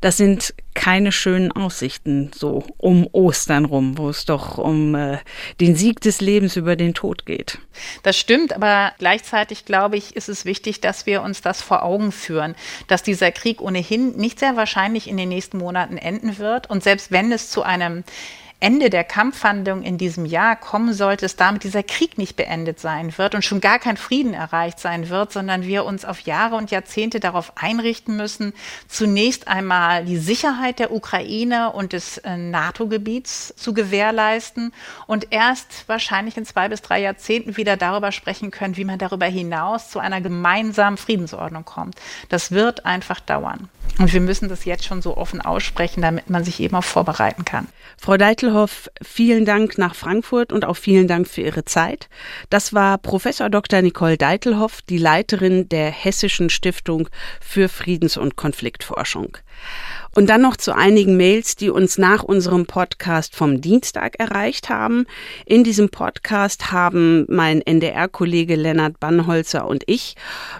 [0.02, 5.18] Das sind keine schönen Aussichten so um Ostern rum, wo es doch um äh,
[5.60, 7.58] den Sieg des Lebens über den Tod geht.
[8.02, 12.10] Das stimmt, aber gleichzeitig glaube ich, ist es wichtig, dass wir uns das vor Augen
[12.10, 12.56] führen,
[12.88, 17.12] dass dieser Krieg ohnehin nicht sehr wahrscheinlich in den nächsten Monaten enden wird und selbst
[17.12, 18.02] wenn es zu einem
[18.62, 23.18] Ende der Kampfhandlung in diesem Jahr kommen sollte, es damit dieser Krieg nicht beendet sein
[23.18, 26.70] wird und schon gar kein Frieden erreicht sein wird, sondern wir uns auf Jahre und
[26.70, 28.52] Jahrzehnte darauf einrichten müssen,
[28.86, 34.72] zunächst einmal die Sicherheit der Ukraine und des äh, NATO-Gebiets zu gewährleisten
[35.08, 39.26] und erst wahrscheinlich in zwei bis drei Jahrzehnten wieder darüber sprechen können, wie man darüber
[39.26, 41.96] hinaus zu einer gemeinsamen Friedensordnung kommt.
[42.28, 43.68] Das wird einfach dauern.
[43.98, 47.44] Und wir müssen das jetzt schon so offen aussprechen, damit man sich eben auch vorbereiten
[47.44, 47.68] kann.
[47.98, 52.08] Frau Deitelhoff, vielen Dank nach Frankfurt und auch vielen Dank für Ihre Zeit.
[52.50, 53.82] Das war Professor Dr.
[53.82, 57.08] Nicole Deitelhoff, die Leiterin der Hessischen Stiftung
[57.40, 59.36] für Friedens- und Konfliktforschung.
[60.14, 65.06] Und dann noch zu einigen Mails, die uns nach unserem Podcast vom Dienstag erreicht haben.
[65.46, 70.16] In diesem Podcast haben mein NDR-Kollege Lennart Bannholzer und ich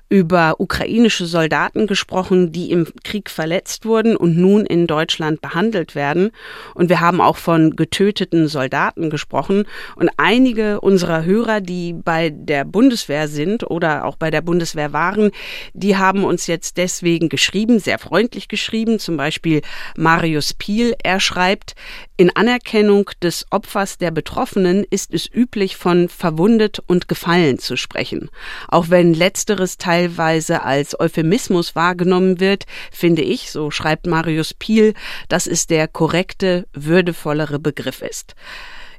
[0.09, 6.31] über ukrainische Soldaten gesprochen, die im Krieg verletzt wurden und nun in Deutschland behandelt werden.
[6.75, 9.65] Und wir haben auch von getöteten Soldaten gesprochen.
[9.97, 15.31] Und einige unserer Hörer, die bei der Bundeswehr sind oder auch bei der Bundeswehr waren,
[15.75, 19.63] die haben uns jetzt deswegen geschrieben, sehr freundlich geschrieben, zum Beispiel Beispiel
[19.97, 20.95] Marius Piel.
[21.03, 21.75] Er schreibt,
[22.17, 28.31] in Anerkennung des Opfers der Betroffenen ist es üblich, von verwundet und gefallen zu sprechen.
[28.69, 34.95] Auch wenn letzteres teilweise als Euphemismus wahrgenommen wird, finde ich, so schreibt Marius Piel,
[35.29, 38.35] dass es der korrekte, würdevollere Begriff ist.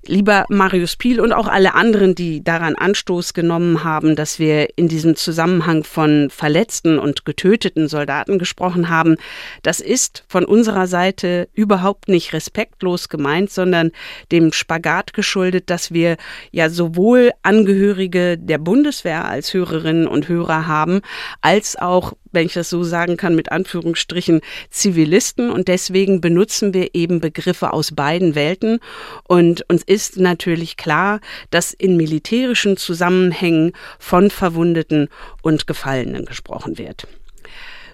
[0.06, 4.90] Lieber Marius Piel und auch alle anderen, die daran Anstoß genommen haben, dass wir in
[4.90, 9.16] diesem Zusammenhang von verletzten und getöteten Soldaten gesprochen haben,
[9.62, 13.92] das ist von unserer Seite überhaupt nicht respektlos gemeint, sondern
[14.30, 16.18] dem Spagat geschuldet, dass wir
[16.52, 21.00] ja sowohl Angehörige der Bundeswehr als Hörerinnen und Hörer haben,
[21.40, 25.50] als auch wenn ich das so sagen kann, mit Anführungsstrichen Zivilisten.
[25.50, 28.80] Und deswegen benutzen wir eben Begriffe aus beiden Welten.
[29.28, 35.10] Und uns ist natürlich klar, dass in militärischen Zusammenhängen von Verwundeten
[35.42, 37.08] und Gefallenen gesprochen wird.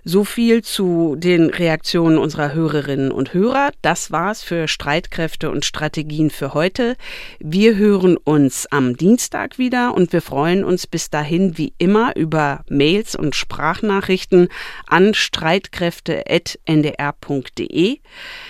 [0.04, 3.72] So viel zu den Reaktionen unserer Hörerinnen und Hörer.
[3.82, 6.96] Das war's für Streitkräfte und Strategien für heute.
[7.40, 12.64] Wir hören uns am Dienstag wieder und wir freuen uns bis dahin wie immer über
[12.70, 14.48] Mails und Sprachnachrichten
[14.88, 18.00] an streitkräfte.ndr.de.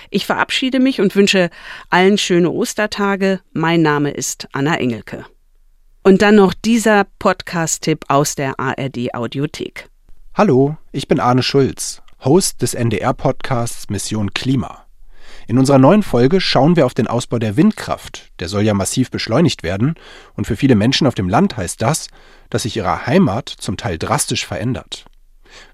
[0.10, 1.50] Ich verabschiede mich und wünsche
[1.90, 3.42] allen schöne Ostertage.
[3.54, 5.26] Mein Name ist Anna Engelke.
[6.04, 9.90] Und dann noch dieser Podcast-Tipp aus der ARD Audiothek.
[10.36, 14.86] Hallo, ich bin Arne Schulz, Host des NDR-Podcasts Mission Klima.
[15.48, 18.32] In unserer neuen Folge schauen wir auf den Ausbau der Windkraft.
[18.40, 19.96] Der soll ja massiv beschleunigt werden
[20.36, 22.08] und für viele Menschen auf dem Land heißt das,
[22.50, 25.06] dass sich ihre Heimat zum Teil drastisch verändert.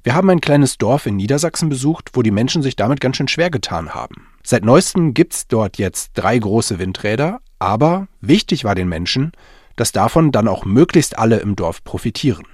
[0.03, 3.27] Wir haben ein kleines Dorf in Niedersachsen besucht, wo die Menschen sich damit ganz schön
[3.27, 4.29] schwer getan haben.
[4.41, 9.33] Seit neuestem gibt's dort jetzt drei große Windräder, aber wichtig war den Menschen,
[9.75, 12.45] dass davon dann auch möglichst alle im Dorf profitieren.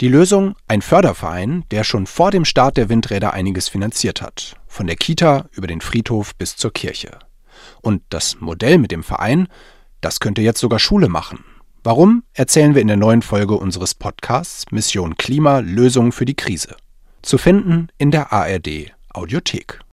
[0.00, 4.86] Die Lösung ein Förderverein, der schon vor dem Start der Windräder einiges finanziert hat, von
[4.86, 7.18] der Kita über den Friedhof bis zur Kirche.
[7.82, 9.46] Und das Modell mit dem Verein,
[10.00, 11.44] das könnte jetzt sogar Schule machen.
[11.84, 16.76] Warum, erzählen wir in der neuen Folge unseres Podcasts Mission Klima Lösungen für die Krise.
[17.20, 19.80] Zu finden in der ARD Audiothek.